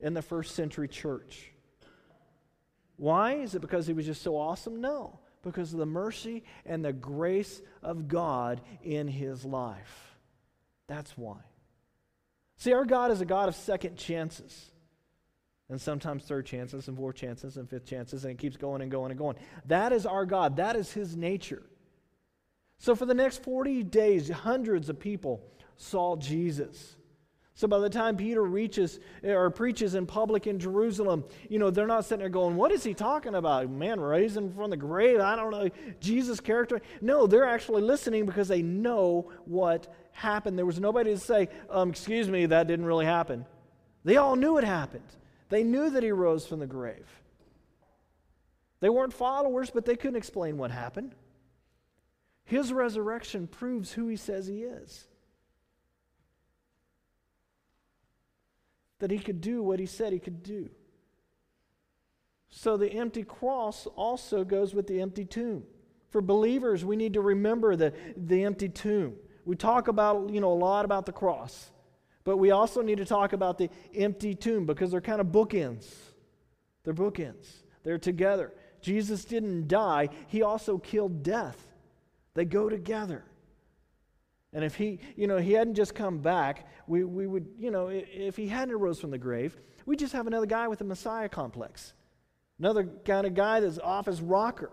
in 0.00 0.12
the 0.12 0.22
first 0.22 0.54
century 0.54 0.88
church. 0.88 1.50
Why? 2.96 3.34
Is 3.36 3.54
it 3.54 3.60
because 3.60 3.86
he 3.86 3.92
was 3.92 4.06
just 4.06 4.22
so 4.22 4.36
awesome? 4.36 4.80
No 4.80 5.20
because 5.44 5.72
of 5.72 5.78
the 5.78 5.86
mercy 5.86 6.42
and 6.66 6.84
the 6.84 6.92
grace 6.92 7.62
of 7.82 8.08
God 8.08 8.60
in 8.82 9.06
his 9.06 9.44
life. 9.44 10.16
That's 10.88 11.16
why. 11.16 11.38
See, 12.56 12.72
our 12.72 12.84
God 12.84 13.10
is 13.10 13.20
a 13.20 13.26
God 13.26 13.48
of 13.48 13.54
second 13.54 13.96
chances. 13.96 14.70
And 15.70 15.80
sometimes 15.80 16.24
third 16.24 16.44
chances, 16.44 16.88
and 16.88 16.96
fourth 16.96 17.16
chances, 17.16 17.56
and 17.56 17.68
fifth 17.68 17.86
chances, 17.86 18.24
and 18.24 18.32
it 18.32 18.38
keeps 18.38 18.56
going 18.56 18.82
and 18.82 18.90
going 18.90 19.10
and 19.10 19.18
going. 19.18 19.36
That 19.66 19.92
is 19.92 20.04
our 20.04 20.26
God. 20.26 20.56
That 20.56 20.76
is 20.76 20.92
his 20.92 21.16
nature. 21.16 21.62
So, 22.78 22.94
for 22.94 23.06
the 23.06 23.14
next 23.14 23.42
40 23.42 23.82
days, 23.82 24.28
hundreds 24.28 24.90
of 24.90 25.00
people 25.00 25.42
saw 25.76 26.16
Jesus. 26.16 26.96
So 27.56 27.68
by 27.68 27.78
the 27.78 27.88
time 27.88 28.16
Peter 28.16 28.42
reaches 28.42 28.98
or 29.22 29.48
preaches 29.48 29.94
in 29.94 30.06
public 30.06 30.48
in 30.48 30.58
Jerusalem, 30.58 31.24
you 31.48 31.60
know, 31.60 31.70
they're 31.70 31.86
not 31.86 32.04
sitting 32.04 32.18
there 32.18 32.28
going, 32.28 32.56
What 32.56 32.72
is 32.72 32.82
he 32.82 32.94
talking 32.94 33.36
about? 33.36 33.70
Man 33.70 34.00
raising 34.00 34.52
from 34.52 34.70
the 34.70 34.76
grave? 34.76 35.20
I 35.20 35.36
don't 35.36 35.52
know. 35.52 35.68
Jesus' 36.00 36.40
character? 36.40 36.82
No, 37.00 37.28
they're 37.28 37.46
actually 37.46 37.82
listening 37.82 38.26
because 38.26 38.48
they 38.48 38.62
know 38.62 39.30
what 39.44 39.86
happened. 40.10 40.58
There 40.58 40.66
was 40.66 40.80
nobody 40.80 41.12
to 41.12 41.18
say, 41.18 41.48
um, 41.70 41.90
Excuse 41.90 42.28
me, 42.28 42.46
that 42.46 42.66
didn't 42.66 42.86
really 42.86 43.06
happen. 43.06 43.46
They 44.04 44.16
all 44.16 44.34
knew 44.34 44.58
it 44.58 44.64
happened. 44.64 45.06
They 45.48 45.62
knew 45.62 45.90
that 45.90 46.02
he 46.02 46.12
rose 46.12 46.46
from 46.46 46.60
the 46.60 46.66
grave. 46.66 47.06
They 48.80 48.88
weren't 48.88 49.12
followers, 49.12 49.70
but 49.70 49.84
they 49.84 49.96
couldn't 49.96 50.16
explain 50.16 50.56
what 50.58 50.70
happened. 50.70 51.14
His 52.44 52.72
resurrection 52.72 53.46
proves 53.46 53.92
who 53.92 54.08
he 54.08 54.16
says 54.16 54.46
he 54.46 54.62
is. 54.62 55.06
that 59.04 59.10
he 59.10 59.18
could 59.18 59.42
do 59.42 59.62
what 59.62 59.78
he 59.78 59.84
said 59.84 60.14
he 60.14 60.18
could 60.18 60.42
do. 60.42 60.70
So 62.48 62.78
the 62.78 62.90
empty 62.90 63.22
cross 63.22 63.86
also 63.96 64.44
goes 64.44 64.74
with 64.74 64.86
the 64.86 65.02
empty 65.02 65.26
tomb. 65.26 65.64
For 66.08 66.22
believers, 66.22 66.86
we 66.86 66.96
need 66.96 67.12
to 67.12 67.20
remember 67.20 67.76
the, 67.76 67.92
the 68.16 68.44
empty 68.44 68.70
tomb. 68.70 69.16
We 69.44 69.56
talk 69.56 69.88
about, 69.88 70.30
you 70.30 70.40
know, 70.40 70.50
a 70.50 70.54
lot 70.54 70.86
about 70.86 71.04
the 71.04 71.12
cross, 71.12 71.70
but 72.24 72.38
we 72.38 72.50
also 72.50 72.82
need 72.82 72.98
to 72.98 73.04
talk 73.04 73.32
about 73.32 73.58
the 73.58 73.70
empty 73.94 74.34
tomb 74.34 74.66
because 74.66 74.90
they're 74.90 75.00
kind 75.00 75.20
of 75.20 75.28
bookends. 75.28 75.92
They're 76.82 76.94
bookends. 76.94 77.46
They're 77.82 77.98
together. 77.98 78.52
Jesus 78.80 79.24
didn't 79.24 79.68
die, 79.68 80.10
he 80.26 80.42
also 80.42 80.78
killed 80.78 81.22
death. 81.22 81.68
They 82.34 82.44
go 82.44 82.68
together. 82.68 83.24
And 84.52 84.64
if 84.64 84.74
he, 84.76 85.00
you 85.16 85.26
know, 85.26 85.38
he 85.38 85.52
hadn't 85.52 85.74
just 85.74 85.94
come 85.94 86.18
back, 86.18 86.68
we, 86.86 87.02
we 87.02 87.26
would, 87.26 87.46
you 87.58 87.70
know, 87.70 87.88
if 87.88 88.36
he 88.36 88.46
hadn't 88.46 88.74
arose 88.74 89.00
from 89.00 89.10
the 89.10 89.18
grave, 89.18 89.56
we'd 89.86 89.98
just 89.98 90.12
have 90.12 90.26
another 90.26 90.46
guy 90.46 90.68
with 90.68 90.80
a 90.80 90.84
Messiah 90.84 91.28
complex. 91.28 91.94
Another 92.58 92.84
kind 93.04 93.26
of 93.26 93.34
guy 93.34 93.60
that's 93.60 93.78
off 93.78 94.06
his 94.06 94.20
rocker, 94.20 94.70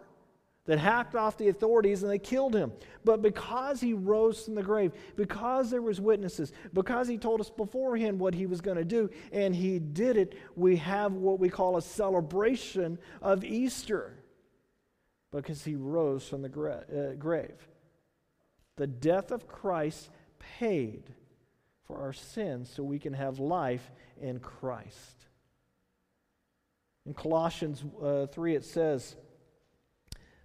that 0.71 0.79
hacked 0.79 1.15
off 1.15 1.37
the 1.37 1.49
authorities 1.49 2.01
and 2.01 2.09
they 2.09 2.17
killed 2.17 2.55
him. 2.55 2.71
But 3.03 3.21
because 3.21 3.81
he 3.81 3.91
rose 3.91 4.45
from 4.45 4.55
the 4.55 4.63
grave, 4.63 4.93
because 5.17 5.69
there 5.69 5.81
was 5.81 5.99
witnesses, 5.99 6.53
because 6.71 7.09
he 7.09 7.17
told 7.17 7.41
us 7.41 7.49
beforehand 7.49 8.17
what 8.17 8.33
he 8.33 8.45
was 8.45 8.61
going 8.61 8.77
to 8.77 8.85
do, 8.85 9.09
and 9.33 9.53
he 9.53 9.79
did 9.79 10.15
it, 10.15 10.33
we 10.55 10.77
have 10.77 11.11
what 11.11 11.39
we 11.39 11.49
call 11.49 11.75
a 11.75 11.81
celebration 11.81 12.97
of 13.21 13.43
Easter. 13.43 14.23
Because 15.33 15.61
he 15.65 15.75
rose 15.75 16.25
from 16.25 16.41
the 16.41 16.47
gra- 16.47 16.85
uh, 16.89 17.15
grave. 17.15 17.67
The 18.77 18.87
death 18.87 19.31
of 19.31 19.49
Christ 19.49 20.09
paid 20.39 21.03
for 21.85 21.97
our 21.97 22.13
sins 22.13 22.71
so 22.73 22.81
we 22.81 22.97
can 22.97 23.11
have 23.11 23.39
life 23.39 23.91
in 24.21 24.39
Christ. 24.39 25.25
In 27.05 27.13
Colossians 27.13 27.83
uh, 28.01 28.27
3, 28.27 28.55
it 28.55 28.63
says, 28.63 29.17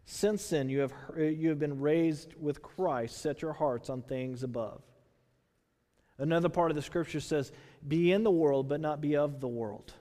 Since 0.06 0.48
then 0.48 0.68
you 0.68 0.80
have, 0.80 0.92
you 1.18 1.48
have 1.48 1.58
been 1.58 1.80
raised 1.80 2.34
with 2.40 2.62
Christ, 2.62 3.20
set 3.20 3.42
your 3.42 3.52
hearts 3.52 3.90
on 3.90 4.02
things 4.02 4.44
above. 4.44 4.80
Another 6.16 6.48
part 6.48 6.70
of 6.70 6.76
the 6.76 6.82
scripture 6.82 7.20
says, 7.20 7.52
Be 7.86 8.12
in 8.12 8.22
the 8.22 8.30
world, 8.30 8.68
but 8.68 8.80
not 8.80 9.00
be 9.00 9.16
of 9.16 9.40
the 9.40 9.48
world. 9.48 9.92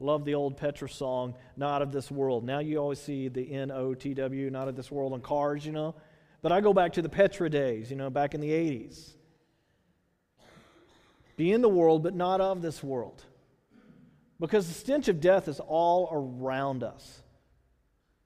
Love 0.00 0.24
the 0.24 0.34
old 0.34 0.56
Petra 0.56 0.88
song, 0.88 1.34
Not 1.56 1.82
of 1.82 1.92
This 1.92 2.10
World. 2.10 2.44
Now 2.44 2.58
you 2.58 2.78
always 2.78 2.98
see 2.98 3.28
the 3.28 3.52
N 3.52 3.70
O 3.70 3.94
T 3.94 4.14
W, 4.14 4.50
not 4.50 4.66
of 4.66 4.74
this 4.74 4.90
world 4.90 5.12
on 5.12 5.20
cars, 5.20 5.64
you 5.64 5.70
know. 5.70 5.94
But 6.40 6.50
I 6.50 6.60
go 6.60 6.72
back 6.72 6.94
to 6.94 7.02
the 7.02 7.08
Petra 7.08 7.48
days, 7.48 7.90
you 7.90 7.96
know, 7.96 8.10
back 8.10 8.34
in 8.34 8.40
the 8.40 8.50
80s. 8.50 9.12
Be 11.36 11.52
in 11.52 11.60
the 11.60 11.68
world, 11.68 12.02
but 12.02 12.14
not 12.14 12.40
of 12.40 12.62
this 12.62 12.82
world. 12.82 13.22
Because 14.40 14.66
the 14.66 14.74
stench 14.74 15.06
of 15.06 15.20
death 15.20 15.46
is 15.46 15.60
all 15.60 16.08
around 16.10 16.82
us. 16.82 17.21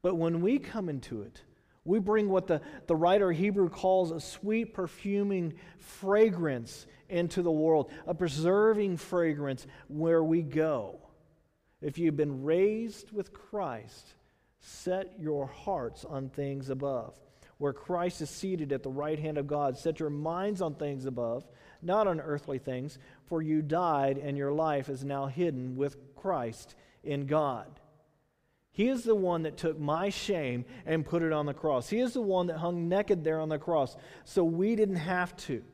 But 0.07 0.15
when 0.15 0.41
we 0.41 0.61
come 0.61 0.89
into 0.89 1.23
it, 1.23 1.43
we 1.85 1.99
bring 1.99 2.29
what 2.29 2.47
the, 2.47 2.61
the 2.87 2.95
writer 2.95 3.33
Hebrew 3.33 3.69
calls 3.69 4.13
a 4.13 4.21
sweet 4.21 4.73
perfuming 4.73 5.55
fragrance 5.81 6.87
into 7.09 7.43
the 7.43 7.51
world, 7.51 7.91
a 8.07 8.15
preserving 8.15 8.99
fragrance 8.99 9.67
where 9.89 10.23
we 10.23 10.43
go. 10.43 11.01
If 11.83 11.99
you've 11.99 12.17
been 12.17 12.45
raised 12.45 13.11
with 13.11 13.33
Christ, 13.33 14.15
set 14.61 15.13
your 15.19 15.49
hearts 15.49 16.05
on 16.05 16.29
things 16.29 16.71
above, 16.71 17.19
where 17.59 17.73
Christ 17.73 18.21
is 18.23 18.31
seated 18.31 18.71
at 18.71 18.85
the 18.85 18.91
right 18.91 19.19
hand 19.19 19.39
of 19.39 19.49
God. 19.49 19.77
Set 19.77 19.99
your 19.99 20.11
minds 20.11 20.63
on 20.63 20.77
things 20.77 21.07
above, 21.07 21.45
not 21.83 22.07
on 22.07 22.21
earthly 22.21 22.61
things, 22.61 23.01
for 23.25 23.43
you 23.43 23.61
died, 23.61 24.19
and 24.19 24.39
your 24.39 24.53
life 24.53 24.89
is 24.89 25.03
now 25.03 25.27
hidden 25.27 25.75
with 25.75 25.97
Christ 26.15 26.77
in 27.03 27.27
God. 27.27 27.81
He 28.77 28.89
is 28.89 29.05
the 29.05 29.15
one 29.15 29.45
that 29.45 29.57
took 29.57 29.81
my 29.81 30.11
shame 30.11 30.67
and 30.85 31.03
put 31.03 31.23
it 31.23 31.33
on 31.33 31.47
the 31.47 31.55
cross. 31.55 31.89
He 31.89 31.99
is 31.99 32.13
the 32.13 32.21
one 32.21 32.49
that 32.49 32.59
hung 32.59 32.91
naked 32.91 33.25
there 33.25 33.41
on 33.41 33.49
the 33.49 33.59
cross, 33.59 33.97
so 34.27 34.45
we 34.45 34.77
didn't 34.77 34.97
have 34.97 35.35
to. 35.49 35.65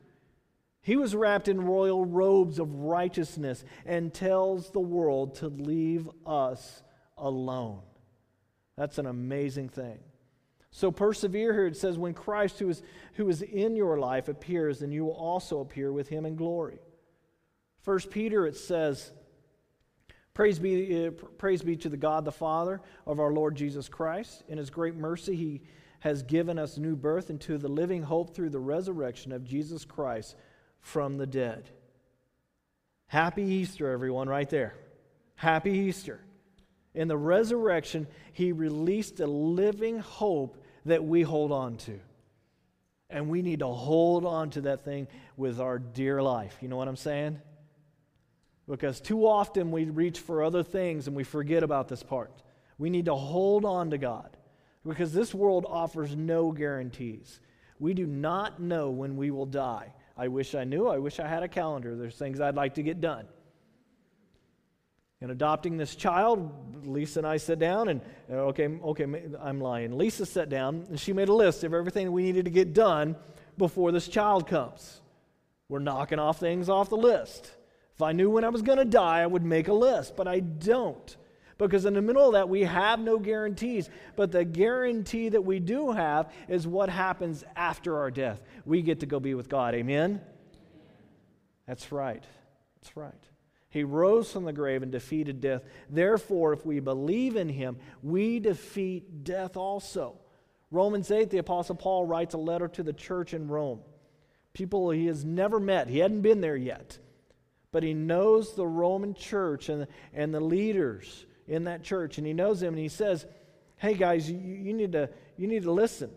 He 0.81 0.95
was 0.95 1.13
wrapped 1.13 1.49
in 1.49 1.59
royal 1.59 2.05
robes 2.05 2.59
of 2.59 2.73
righteousness 2.73 3.65
and 3.85 4.13
tells 4.13 4.69
the 4.69 4.79
world 4.79 5.35
to 5.35 5.49
leave 5.49 6.09
us 6.25 6.81
alone. 7.17 7.81
That's 8.77 8.99
an 8.99 9.05
amazing 9.07 9.67
thing. 9.67 9.99
So 10.71 10.89
persevere 10.89 11.51
here. 11.51 11.67
It 11.67 11.75
says, 11.75 11.97
when 11.97 12.13
Christ, 12.13 12.57
who 12.59 12.69
is, 12.69 12.83
who 13.15 13.27
is 13.27 13.41
in 13.41 13.75
your 13.75 13.99
life, 13.99 14.29
appears, 14.29 14.79
then 14.79 14.93
you 14.93 15.03
will 15.03 15.11
also 15.11 15.59
appear 15.59 15.91
with 15.91 16.07
him 16.07 16.25
in 16.25 16.37
glory. 16.37 16.79
First 17.81 18.09
Peter, 18.09 18.47
it 18.47 18.55
says, 18.55 19.11
Praise 20.33 20.57
be, 20.57 21.07
uh, 21.07 21.11
praise 21.37 21.61
be 21.61 21.75
to 21.77 21.89
the 21.89 21.97
God 21.97 22.25
the 22.25 22.31
Father 22.31 22.81
of 23.05 23.19
our 23.19 23.31
Lord 23.31 23.55
Jesus 23.55 23.87
Christ. 23.87 24.43
In 24.47 24.57
his 24.57 24.71
great 24.71 24.95
mercy, 24.95 25.35
he 25.35 25.61
has 25.99 26.23
given 26.23 26.57
us 26.57 26.77
new 26.77 26.95
birth 26.95 27.29
into 27.29 27.57
the 27.57 27.67
living 27.67 28.01
hope 28.01 28.33
through 28.35 28.49
the 28.49 28.59
resurrection 28.59 29.31
of 29.31 29.43
Jesus 29.43 29.85
Christ 29.85 30.35
from 30.81 31.17
the 31.17 31.27
dead. 31.27 31.69
Happy 33.07 33.43
Easter, 33.43 33.91
everyone, 33.91 34.27
right 34.27 34.49
there. 34.49 34.75
Happy 35.35 35.71
Easter. 35.71 36.19
In 36.95 37.07
the 37.07 37.17
resurrection, 37.17 38.07
he 38.33 38.51
released 38.51 39.19
a 39.19 39.27
living 39.27 39.99
hope 39.99 40.63
that 40.85 41.03
we 41.03 41.21
hold 41.21 41.51
on 41.51 41.77
to. 41.77 41.99
And 43.09 43.29
we 43.29 43.43
need 43.43 43.59
to 43.59 43.67
hold 43.67 44.25
on 44.25 44.49
to 44.51 44.61
that 44.61 44.83
thing 44.83 45.07
with 45.37 45.59
our 45.59 45.77
dear 45.77 46.23
life. 46.23 46.57
You 46.59 46.69
know 46.69 46.75
what 46.75 46.87
I'm 46.87 46.95
saying? 46.95 47.39
Because 48.67 49.01
too 49.01 49.27
often 49.27 49.71
we 49.71 49.85
reach 49.85 50.19
for 50.19 50.41
other 50.41 50.63
things 50.63 51.07
and 51.07 51.15
we 51.15 51.23
forget 51.23 51.63
about 51.63 51.89
this 51.89 52.01
part. 52.01 52.31
We 52.77 52.89
need 52.89 53.05
to 53.05 53.15
hold 53.15 53.65
on 53.65 53.91
to 53.91 53.97
God 53.97 54.37
because 54.85 55.13
this 55.13 55.33
world 55.33 55.65
offers 55.67 56.15
no 56.15 56.51
guarantees. 56.51 57.39
We 57.79 57.93
do 57.93 58.05
not 58.05 58.61
know 58.61 58.89
when 58.89 59.17
we 59.17 59.31
will 59.31 59.45
die. 59.45 59.93
I 60.15 60.27
wish 60.29 60.55
I 60.55 60.63
knew. 60.63 60.87
I 60.87 60.97
wish 60.97 61.19
I 61.19 61.27
had 61.27 61.43
a 61.43 61.47
calendar. 61.47 61.95
There's 61.95 62.15
things 62.15 62.39
I'd 62.39 62.55
like 62.55 62.75
to 62.75 62.83
get 62.83 63.01
done. 63.01 63.25
In 65.19 65.29
adopting 65.29 65.77
this 65.77 65.95
child, 65.95 66.85
Lisa 66.85 67.19
and 67.19 67.27
I 67.27 67.37
sat 67.37 67.57
down 67.57 67.87
and, 67.87 68.01
okay, 68.29 68.67
okay, 68.67 69.05
I'm 69.39 69.61
lying. 69.61 69.97
Lisa 69.97 70.25
sat 70.25 70.49
down 70.49 70.85
and 70.89 70.99
she 70.99 71.13
made 71.13 71.29
a 71.29 71.33
list 71.33 71.63
of 71.63 71.73
everything 71.73 72.11
we 72.11 72.23
needed 72.23 72.45
to 72.45 72.51
get 72.51 72.73
done 72.73 73.15
before 73.57 73.91
this 73.91 74.07
child 74.07 74.47
comes. 74.47 75.01
We're 75.69 75.79
knocking 75.79 76.19
off 76.19 76.39
things 76.39 76.69
off 76.69 76.89
the 76.89 76.97
list. 76.97 77.51
If 77.95 78.01
I 78.01 78.11
knew 78.11 78.29
when 78.29 78.43
I 78.43 78.49
was 78.49 78.61
going 78.61 78.79
to 78.79 78.85
die, 78.85 79.21
I 79.21 79.27
would 79.27 79.43
make 79.43 79.67
a 79.67 79.73
list, 79.73 80.15
but 80.15 80.27
I 80.27 80.39
don't. 80.39 81.15
Because 81.57 81.85
in 81.85 81.93
the 81.93 82.01
middle 82.01 82.25
of 82.25 82.33
that, 82.33 82.49
we 82.49 82.61
have 82.61 82.99
no 82.99 83.19
guarantees. 83.19 83.89
But 84.15 84.31
the 84.31 84.43
guarantee 84.43 85.29
that 85.29 85.43
we 85.45 85.59
do 85.59 85.91
have 85.91 86.31
is 86.47 86.65
what 86.65 86.89
happens 86.89 87.43
after 87.55 87.99
our 87.99 88.09
death. 88.09 88.41
We 88.65 88.81
get 88.81 89.01
to 89.01 89.05
go 89.05 89.19
be 89.19 89.35
with 89.35 89.49
God. 89.49 89.75
Amen? 89.75 90.21
That's 91.67 91.91
right. 91.91 92.23
That's 92.81 92.97
right. 92.97 93.13
He 93.69 93.83
rose 93.83 94.31
from 94.31 94.43
the 94.43 94.53
grave 94.53 94.83
and 94.83 94.91
defeated 94.91 95.41
death. 95.41 95.63
Therefore, 95.89 96.53
if 96.53 96.65
we 96.65 96.79
believe 96.79 97.35
in 97.35 97.49
him, 97.49 97.77
we 98.01 98.39
defeat 98.39 99.23
death 99.23 99.55
also. 99.55 100.19
Romans 100.69 101.09
8, 101.11 101.29
the 101.29 101.37
Apostle 101.37 101.75
Paul 101.75 102.05
writes 102.05 102.33
a 102.33 102.39
letter 102.39 102.67
to 102.67 102.83
the 102.83 102.93
church 102.93 103.33
in 103.33 103.47
Rome. 103.47 103.79
People 104.53 104.89
he 104.89 105.05
has 105.07 105.23
never 105.23 105.59
met, 105.59 105.87
he 105.87 105.99
hadn't 105.99 106.21
been 106.21 106.41
there 106.41 106.55
yet. 106.55 106.97
But 107.73 107.83
he 107.83 107.93
knows 107.93 108.53
the 108.53 108.67
Roman 108.67 109.15
church 109.15 109.67
and, 109.67 109.87
and 110.13 110.33
the 110.33 110.39
leaders 110.39 111.25
in 111.47 111.65
that 111.65 111.83
church, 111.83 112.17
and 112.19 112.25
he 112.25 112.31
knows 112.31 112.61
them, 112.61 112.75
and 112.75 112.81
he 112.81 112.87
says, 112.87 113.25
Hey 113.77 113.95
guys, 113.95 114.29
you, 114.29 114.37
you, 114.37 114.73
need 114.73 114.93
to, 114.93 115.09
you 115.35 115.47
need 115.47 115.63
to 115.63 115.71
listen. 115.71 116.11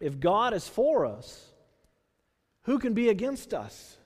If 0.00 0.20
God 0.20 0.52
is 0.52 0.68
for 0.68 1.06
us, 1.06 1.52
who 2.62 2.80
can 2.80 2.94
be 2.94 3.08
against 3.08 3.54
us? 3.54 3.96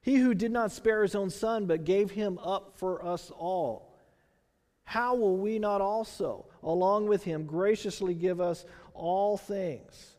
He 0.00 0.14
who 0.14 0.32
did 0.32 0.52
not 0.52 0.70
spare 0.70 1.02
his 1.02 1.16
own 1.16 1.28
son, 1.28 1.66
but 1.66 1.84
gave 1.84 2.12
him 2.12 2.38
up 2.38 2.78
for 2.78 3.04
us 3.04 3.32
all. 3.36 3.98
How 4.84 5.16
will 5.16 5.36
we 5.36 5.58
not 5.58 5.80
also, 5.80 6.46
along 6.62 7.08
with 7.08 7.24
him, 7.24 7.46
graciously 7.46 8.14
give 8.14 8.40
us 8.40 8.64
all 8.94 9.36
things? 9.36 10.16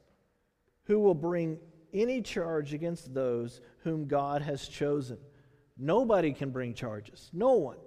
Who 0.84 1.00
will 1.00 1.16
bring 1.16 1.60
any 1.94 2.22
charge 2.22 2.74
against 2.74 3.14
those 3.14 3.62
whom 3.84 4.06
God 4.06 4.42
has 4.42 4.68
chosen? 4.68 5.18
Nobody 5.78 6.34
can 6.34 6.52
bring 6.52 6.74
charges. 6.74 7.30
No 7.34 7.54
one. 7.54 7.78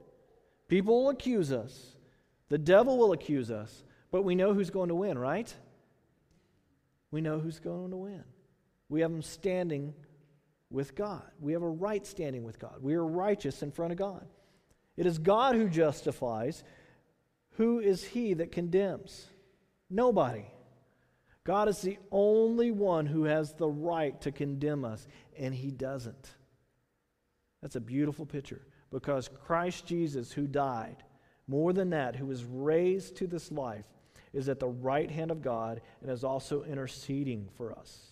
People 0.69 1.05
will 1.05 1.11
accuse 1.11 1.53
us. 1.53 1.97
The 2.49 2.59
devil 2.59 2.99
will 2.99 3.13
accuse 3.13 3.51
us. 3.51 3.85
But 4.11 4.23
we 4.23 4.35
know 4.35 4.55
who's 4.55 4.71
going 4.71 4.89
to 4.89 4.95
win, 4.95 5.19
right? 5.19 5.53
We 7.11 7.21
know 7.21 7.39
who's 7.39 7.59
going 7.59 7.91
to 7.91 7.97
win. 7.97 8.25
We 8.89 9.01
have 9.01 9.11
them 9.11 9.23
standing 9.23 9.95
with 10.71 10.95
God. 10.95 11.23
We 11.41 11.53
have 11.53 11.63
a 11.63 11.69
right 11.69 12.07
standing 12.07 12.45
with 12.45 12.59
God. 12.59 12.77
We 12.83 12.95
are 12.95 13.05
righteous 13.05 13.63
in 13.63 13.71
front 13.71 13.93
of 13.93 13.99
God. 13.99 14.27
It 14.97 15.07
is 15.07 15.19
God 15.19 15.55
who 15.55 15.69
justifies. 15.69 16.65
Who 17.53 17.81
is 17.81 18.05
he 18.05 18.35
that 18.35 18.53
condemns? 18.53 19.27
Nobody. 19.91 20.47
God 21.45 21.69
is 21.69 21.81
the 21.81 21.99
only 22.11 22.71
one 22.71 23.07
who 23.07 23.25
has 23.25 23.55
the 23.55 23.69
right 23.69 24.21
to 24.21 24.33
condemn 24.33 24.85
us, 24.85 25.07
and 25.39 25.55
he 25.55 25.71
doesn't. 25.71 26.31
That's 27.63 27.77
a 27.77 27.81
beautiful 27.81 28.27
picture 28.27 28.63
because 28.91 29.29
Christ 29.29 29.87
Jesus, 29.87 30.33
who 30.33 30.47
died, 30.47 31.03
more 31.47 31.73
than 31.73 31.91
that, 31.91 32.17
who 32.17 32.27
was 32.27 32.45
raised 32.45 33.17
to 33.17 33.27
this 33.27 33.51
life, 33.51 33.87
is 34.33 34.49
at 34.49 34.61
the 34.61 34.69
right 34.69 35.11
hand 35.11 35.31
of 35.31 35.43
God 35.43 35.81
and 36.01 36.11
is 36.11 36.25
also 36.25 36.63
interceding 36.65 37.49
for 37.57 37.73
us. 37.73 38.09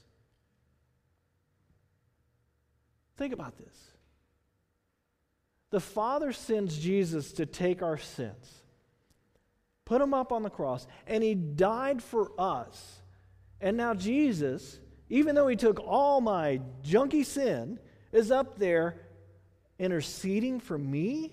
Think 3.17 3.33
about 3.33 3.57
this. 3.59 3.77
The 5.71 5.81
Father 5.81 6.33
sends 6.33 6.79
Jesus 6.79 7.33
to 7.33 7.47
take 7.47 7.83
our 7.83 7.99
sins, 7.99 8.63
put 9.85 10.01
him 10.01 10.15
up 10.15 10.33
on 10.33 10.43
the 10.43 10.51
cross, 10.51 10.87
and 11.07 11.23
he 11.23 11.35
died 11.35 12.03
for 12.03 12.33
us. 12.39 13.01
And 13.61 13.77
now 13.77 13.95
Jesus, 13.95 14.79
even 15.09 15.35
though 15.35 15.49
he 15.49 15.57
took 15.57 15.81
all 15.81 16.21
my 16.21 16.61
junky 16.85 17.25
sin, 17.25 17.79
is 18.13 18.31
up 18.31 18.59
there 18.59 19.06
interceding 19.79 20.61
for 20.61 20.79
me? 20.79 21.33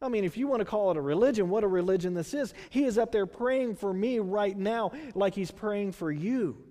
I 0.00 0.08
mean, 0.08 0.24
if 0.24 0.36
you 0.36 0.46
want 0.46 0.60
to 0.60 0.66
call 0.66 0.90
it 0.90 0.96
a 0.96 1.00
religion, 1.00 1.48
what 1.48 1.64
a 1.64 1.68
religion 1.68 2.14
this 2.14 2.34
is. 2.34 2.52
He 2.70 2.84
is 2.84 2.98
up 2.98 3.12
there 3.12 3.26
praying 3.26 3.76
for 3.76 3.92
me 3.92 4.18
right 4.18 4.56
now, 4.56 4.92
like 5.14 5.34
he's 5.34 5.50
praying 5.50 5.92
for 5.92 6.12
you. 6.12 6.62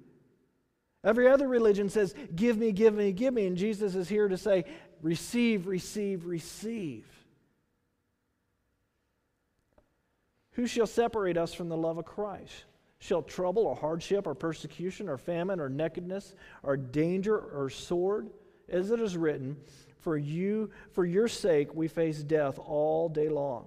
Every 1.04 1.28
other 1.28 1.48
religion 1.48 1.90
says, 1.90 2.14
Give 2.36 2.58
me, 2.58 2.72
give 2.72 2.94
me, 2.94 3.12
give 3.12 3.34
me. 3.34 3.48
And 3.48 3.58
Jesus 3.58 3.96
is 3.96 4.08
here 4.08 4.28
to 4.28 4.38
say, 4.38 4.66
Receive, 5.02 5.68
receive, 5.68 6.26
receive. 6.26 7.06
Who 10.52 10.68
shall 10.68 10.88
separate 10.88 11.38
us 11.38 11.54
from 11.54 11.68
the 11.68 11.78
love 11.78 11.98
of 11.98 12.06
Christ? 12.06 12.66
Shall 13.00 13.22
trouble 13.22 13.68
or 13.68 13.76
hardship 13.76 14.26
or 14.26 14.34
persecution 14.34 15.10
or 15.10 15.18
famine 15.18 15.60
or 15.60 15.70
nakedness 15.70 16.34
or 16.64 16.78
danger 16.78 17.38
or 17.38 17.70
sword? 17.70 18.30
As 18.70 18.92
it 18.92 19.00
is 19.00 19.18
written, 19.18 19.58
for 20.00 20.18
you, 20.18 20.70
for 20.92 21.04
your 21.04 21.28
sake, 21.28 21.74
we 21.74 21.88
face 21.88 22.22
death 22.22 22.60
all 22.60 23.10
day 23.10 23.28
long. 23.28 23.66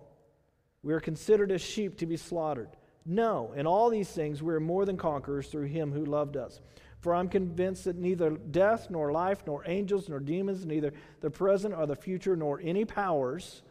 We 0.82 0.94
are 0.94 1.00
considered 1.00 1.50
as 1.50 1.60
sheep 1.60 1.98
to 1.98 2.06
be 2.06 2.16
slaughtered. 2.16 2.68
No, 3.04 3.52
in 3.56 3.66
all 3.66 3.90
these 3.90 4.08
things 4.08 4.42
we 4.42 4.54
are 4.54 4.60
more 4.60 4.84
than 4.84 4.96
conquerors 4.96 5.48
through 5.48 5.64
him 5.64 5.90
who 5.90 6.04
loved 6.04 6.36
us. 6.36 6.60
For 7.00 7.14
I'm 7.14 7.28
convinced 7.28 7.84
that 7.84 7.96
neither 7.96 8.30
death, 8.30 8.88
nor 8.90 9.12
life, 9.12 9.42
nor 9.46 9.62
angels, 9.66 10.08
nor 10.08 10.20
demons, 10.20 10.66
neither 10.66 10.92
the 11.20 11.30
present 11.30 11.74
or 11.74 11.86
the 11.86 11.96
future, 11.96 12.36
nor 12.36 12.60
any 12.62 12.84
powers, 12.84 13.62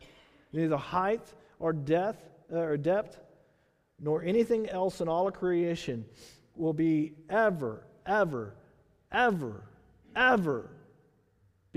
neither 0.53 0.77
height 0.77 1.33
or 1.59 1.71
depth, 1.73 2.23
uh, 2.51 2.57
or 2.57 2.77
depth, 2.77 3.19
nor 3.99 4.23
anything 4.23 4.67
else 4.69 5.01
in 5.01 5.07
all 5.07 5.27
of 5.27 5.33
creation 5.33 6.05
will 6.55 6.73
be 6.73 7.13
ever, 7.29 7.85
ever, 8.05 8.55
ever, 9.11 9.63
ever 10.15 10.69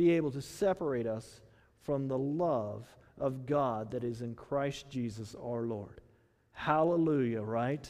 be 0.00 0.12
able 0.12 0.30
to 0.30 0.40
separate 0.40 1.06
us 1.06 1.40
from 1.82 2.08
the 2.08 2.16
love 2.16 2.86
of 3.18 3.44
God 3.44 3.90
that 3.90 4.02
is 4.02 4.22
in 4.22 4.34
Christ 4.34 4.88
Jesus 4.88 5.36
our 5.38 5.62
Lord. 5.62 6.00
Hallelujah, 6.52 7.42
right? 7.42 7.86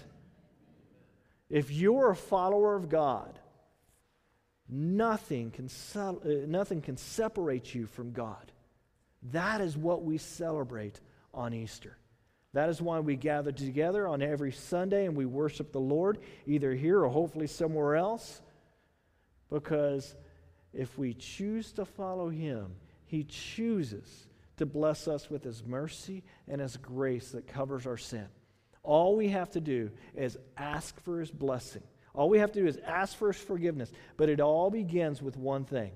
If 1.49 1.71
you're 1.71 2.11
a 2.11 2.17
follower 2.17 2.75
of 2.75 2.89
God, 2.89 3.39
nothing 4.69 5.53
can, 5.53 5.69
uh, 5.95 6.13
nothing 6.49 6.81
can 6.81 6.97
separate 6.97 7.75
you 7.75 7.87
from 7.87 8.11
God. 8.11 8.51
That 9.31 9.61
is 9.61 9.77
what 9.77 10.03
we 10.03 10.19
celebrate 10.19 11.01
on 11.33 11.55
Easter. 11.55 11.97
That 12.55 12.71
is 12.71 12.83
why 12.83 12.99
we 12.99 13.15
gather 13.15 13.53
together 13.53 14.09
on 14.09 14.21
every 14.21 14.51
Sunday 14.51 15.07
and 15.07 15.17
we 15.17 15.27
worship 15.27 15.71
the 15.71 15.79
Lord, 15.79 16.19
either 16.45 16.75
here 16.75 17.05
or 17.05 17.09
hopefully 17.09 17.47
somewhere 17.47 17.95
else. 17.95 18.43
Because 19.49 20.17
if 20.73 20.99
we 20.99 21.15
choose 21.15 21.73
to 21.73 21.85
follow 21.85 22.29
Him, 22.29 22.75
He 23.07 23.25
chooses 23.25 24.27
to 24.57 24.67
bless 24.67 25.09
us 25.09 25.31
with 25.31 25.43
His 25.43 25.65
mercy 25.65 26.23
and 26.49 26.61
His 26.61 26.77
grace 26.77 27.31
that 27.31 27.47
covers 27.47 27.87
our 27.87 27.97
sin. 27.97 28.27
All 28.83 29.17
we 29.17 29.29
have 29.29 29.51
to 29.53 29.61
do 29.61 29.91
is 30.15 30.39
ask 30.57 30.99
for 31.03 31.21
His 31.21 31.31
blessing. 31.31 31.83
All 32.15 32.29
we 32.29 32.39
have 32.39 32.53
to 32.53 32.61
do 32.61 32.67
is 32.67 32.79
ask 32.87 33.17
for 33.17 33.33
His 33.33 33.43
forgiveness. 33.43 33.91
But 34.17 34.29
it 34.29 34.41
all 34.41 34.71
begins 34.71 35.23
with 35.23 35.37
one 35.37 35.65
thing 35.65 35.93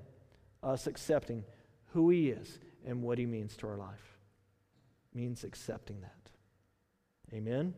us 0.62 0.87
accepting 0.87 1.45
who 1.93 2.11
He 2.11 2.31
is 2.31 2.59
and 2.87 3.03
what 3.03 3.18
He 3.18 3.27
means 3.27 3.57
to 3.59 3.68
our 3.68 3.77
life. 3.77 4.18
It 5.12 5.18
means 5.18 5.45
accepting 5.45 6.01
that. 6.01 6.25
Amen? 7.33 7.75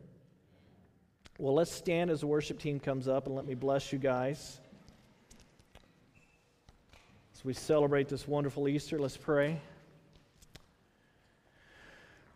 Well, 1.39 1.53
let's 1.53 1.71
stand 1.71 2.09
as 2.09 2.21
the 2.21 2.27
worship 2.27 2.59
team 2.59 2.79
comes 2.79 3.07
up 3.07 3.27
and 3.27 3.35
let 3.35 3.45
me 3.45 3.53
bless 3.53 3.93
you 3.93 3.99
guys. 3.99 4.59
We 7.47 7.53
celebrate 7.53 8.09
this 8.09 8.27
wonderful 8.27 8.67
Easter, 8.67 8.99
let's 8.99 9.15
pray. 9.15 9.61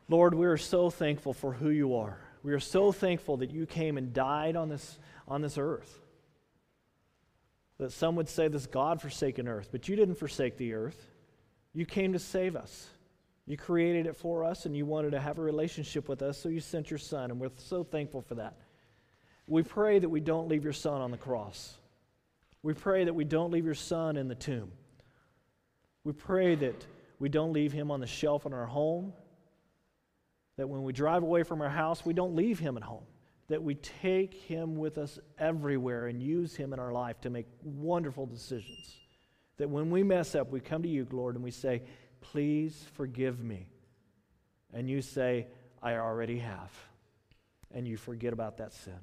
Lord, 0.08 0.34
we 0.34 0.46
are 0.46 0.56
so 0.56 0.90
thankful 0.90 1.34
for 1.34 1.52
who 1.52 1.70
you 1.70 1.98
are. 1.98 2.18
We 2.44 2.54
are 2.54 2.62
so 2.62 2.94
thankful 2.94 3.36
that 3.36 3.52
you 3.52 3.66
came 3.66 3.98
and 3.98 4.14
died 4.14 4.56
on 4.56 4.70
this, 4.70 4.98
on 5.28 5.42
this 5.42 5.58
earth. 5.58 6.00
That 7.78 7.92
some 7.92 8.16
would 8.16 8.30
say 8.30 8.48
this 8.48 8.68
God 8.68 9.02
forsaken 9.02 9.50
earth, 9.50 9.68
but 9.70 9.90
you 9.90 9.98
didn't 9.98 10.16
forsake 10.16 10.56
the 10.56 10.76
earth. 10.76 11.10
You 11.74 11.86
came 11.86 12.14
to 12.14 12.20
save 12.20 12.56
us. 12.56 12.88
You 13.46 13.58
created 13.58 14.06
it 14.06 14.16
for 14.16 14.46
us 14.46 14.66
and 14.66 14.78
you 14.78 14.86
wanted 14.86 15.12
to 15.12 15.20
have 15.20 15.40
a 15.40 15.42
relationship 15.42 16.08
with 16.08 16.22
us, 16.22 16.38
so 16.38 16.48
you 16.48 16.62
sent 16.62 16.90
your 16.90 17.00
son, 17.00 17.32
and 17.32 17.38
we're 17.38 17.52
so 17.58 17.84
thankful 17.84 18.22
for 18.22 18.36
that. 18.36 18.56
We 19.46 19.62
pray 19.62 20.00
that 20.00 20.08
we 20.08 20.22
don't 20.22 20.48
leave 20.48 20.64
your 20.64 20.72
son 20.72 21.02
on 21.02 21.12
the 21.12 21.18
cross. 21.18 21.74
We 22.64 22.74
pray 22.74 23.04
that 23.04 23.14
we 23.14 23.26
don't 23.26 23.52
leave 23.52 23.66
your 23.66 23.76
son 23.76 24.16
in 24.16 24.30
the 24.30 24.36
tomb. 24.36 24.72
We 26.04 26.14
pray 26.14 26.56
that 26.56 26.86
we 27.20 27.30
don't 27.30 27.54
leave 27.54 27.72
him 27.72 27.92
on 27.92 28.00
the 28.00 28.08
shelf 28.08 28.46
in 28.46 28.54
our 28.54 28.66
home. 28.66 29.14
That 30.58 30.68
when 30.68 30.84
we 30.84 30.94
drive 30.94 31.24
away 31.24 31.44
from 31.44 31.62
our 31.62 31.70
house, 31.70 32.06
we 32.06 32.14
don't 32.14 32.36
leave 32.36 32.60
him 32.60 32.78
at 32.78 32.84
home. 32.84 33.04
That 33.48 33.62
we 33.62 33.76
take 33.76 34.34
him 34.34 34.76
with 34.76 34.98
us 34.98 35.20
everywhere 35.38 36.08
and 36.08 36.22
use 36.22 36.56
him 36.56 36.74
in 36.74 36.80
our 36.80 36.92
life 36.92 37.22
to 37.22 37.30
make 37.30 37.48
wonderful 37.64 38.26
decisions. 38.26 38.98
That 39.58 39.70
when 39.70 39.92
we 39.92 40.04
mess 40.04 40.36
up, 40.36 40.52
we 40.52 40.60
come 40.60 40.84
to 40.84 40.90
you, 40.90 41.08
Lord, 41.12 41.36
and 41.36 41.44
we 41.44 41.52
say, 41.52 41.84
Please 42.22 42.86
forgive 42.94 43.44
me. 43.44 43.68
And 44.74 44.90
you 44.90 45.02
say, 45.02 45.48
I 45.82 45.96
already 45.96 46.40
have. 46.40 46.72
And 47.74 47.88
you 47.88 47.98
forget 47.98 48.34
about 48.34 48.58
that 48.58 48.74
sin. 48.74 49.00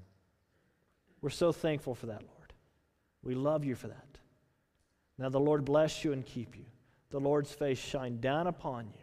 We're 1.21 1.31
so 1.31 1.53
thankful 1.53 1.95
for 1.95 2.07
that, 2.07 2.23
Lord. 2.23 2.53
We 3.23 3.35
love 3.35 3.65
you 3.65 3.75
for 3.75 3.89
that. 3.89 4.19
Now 5.19 5.29
the 5.29 5.41
Lord 5.41 5.65
bless 5.65 6.05
you 6.05 6.13
and 6.13 6.25
keep 6.25 6.57
you. 6.57 6.65
The 7.11 7.21
Lord's 7.21 7.53
face 7.53 7.79
shine 7.79 8.21
down 8.21 8.47
upon 8.47 8.87
you. 8.87 9.01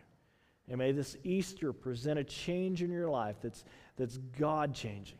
And 0.68 0.78
may 0.80 0.92
this 0.92 1.16
Easter 1.24 1.74
present 1.74 2.20
a 2.20 2.24
change 2.24 2.82
in 2.82 2.92
your 2.92 3.10
life 3.10 3.38
that's, 3.42 3.64
that's 3.98 4.18
God 4.18 4.74
changing. 4.74 5.20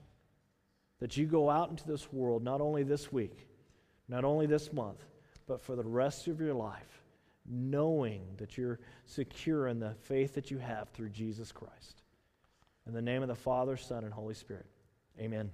That 1.00 1.18
you 1.18 1.26
go 1.26 1.50
out 1.50 1.70
into 1.70 1.86
this 1.86 2.12
world, 2.12 2.44
not 2.44 2.62
only 2.62 2.84
this 2.84 3.12
week, 3.12 3.48
not 4.08 4.24
only 4.24 4.46
this 4.46 4.72
month, 4.72 5.04
but 5.48 5.62
for 5.62 5.76
the 5.76 5.84
rest 5.84 6.28
of 6.28 6.40
your 6.40 6.54
life 6.54 7.02
knowing 7.48 8.22
that 8.38 8.58
you're 8.58 8.80
secure 9.06 9.68
in 9.68 9.80
the 9.80 9.94
faith 10.04 10.34
that 10.34 10.50
you 10.50 10.58
have 10.58 10.90
through 10.90 11.10
Jesus 11.10 11.52
Christ. 11.52 12.02
In 12.88 12.94
the 12.94 13.02
name 13.02 13.22
of 13.22 13.28
the 13.28 13.36
Father, 13.36 13.78
Son, 13.78 14.04
and 14.04 14.14
Holy 14.14 14.34
Spirit, 14.34 14.66
amen. 15.20 15.52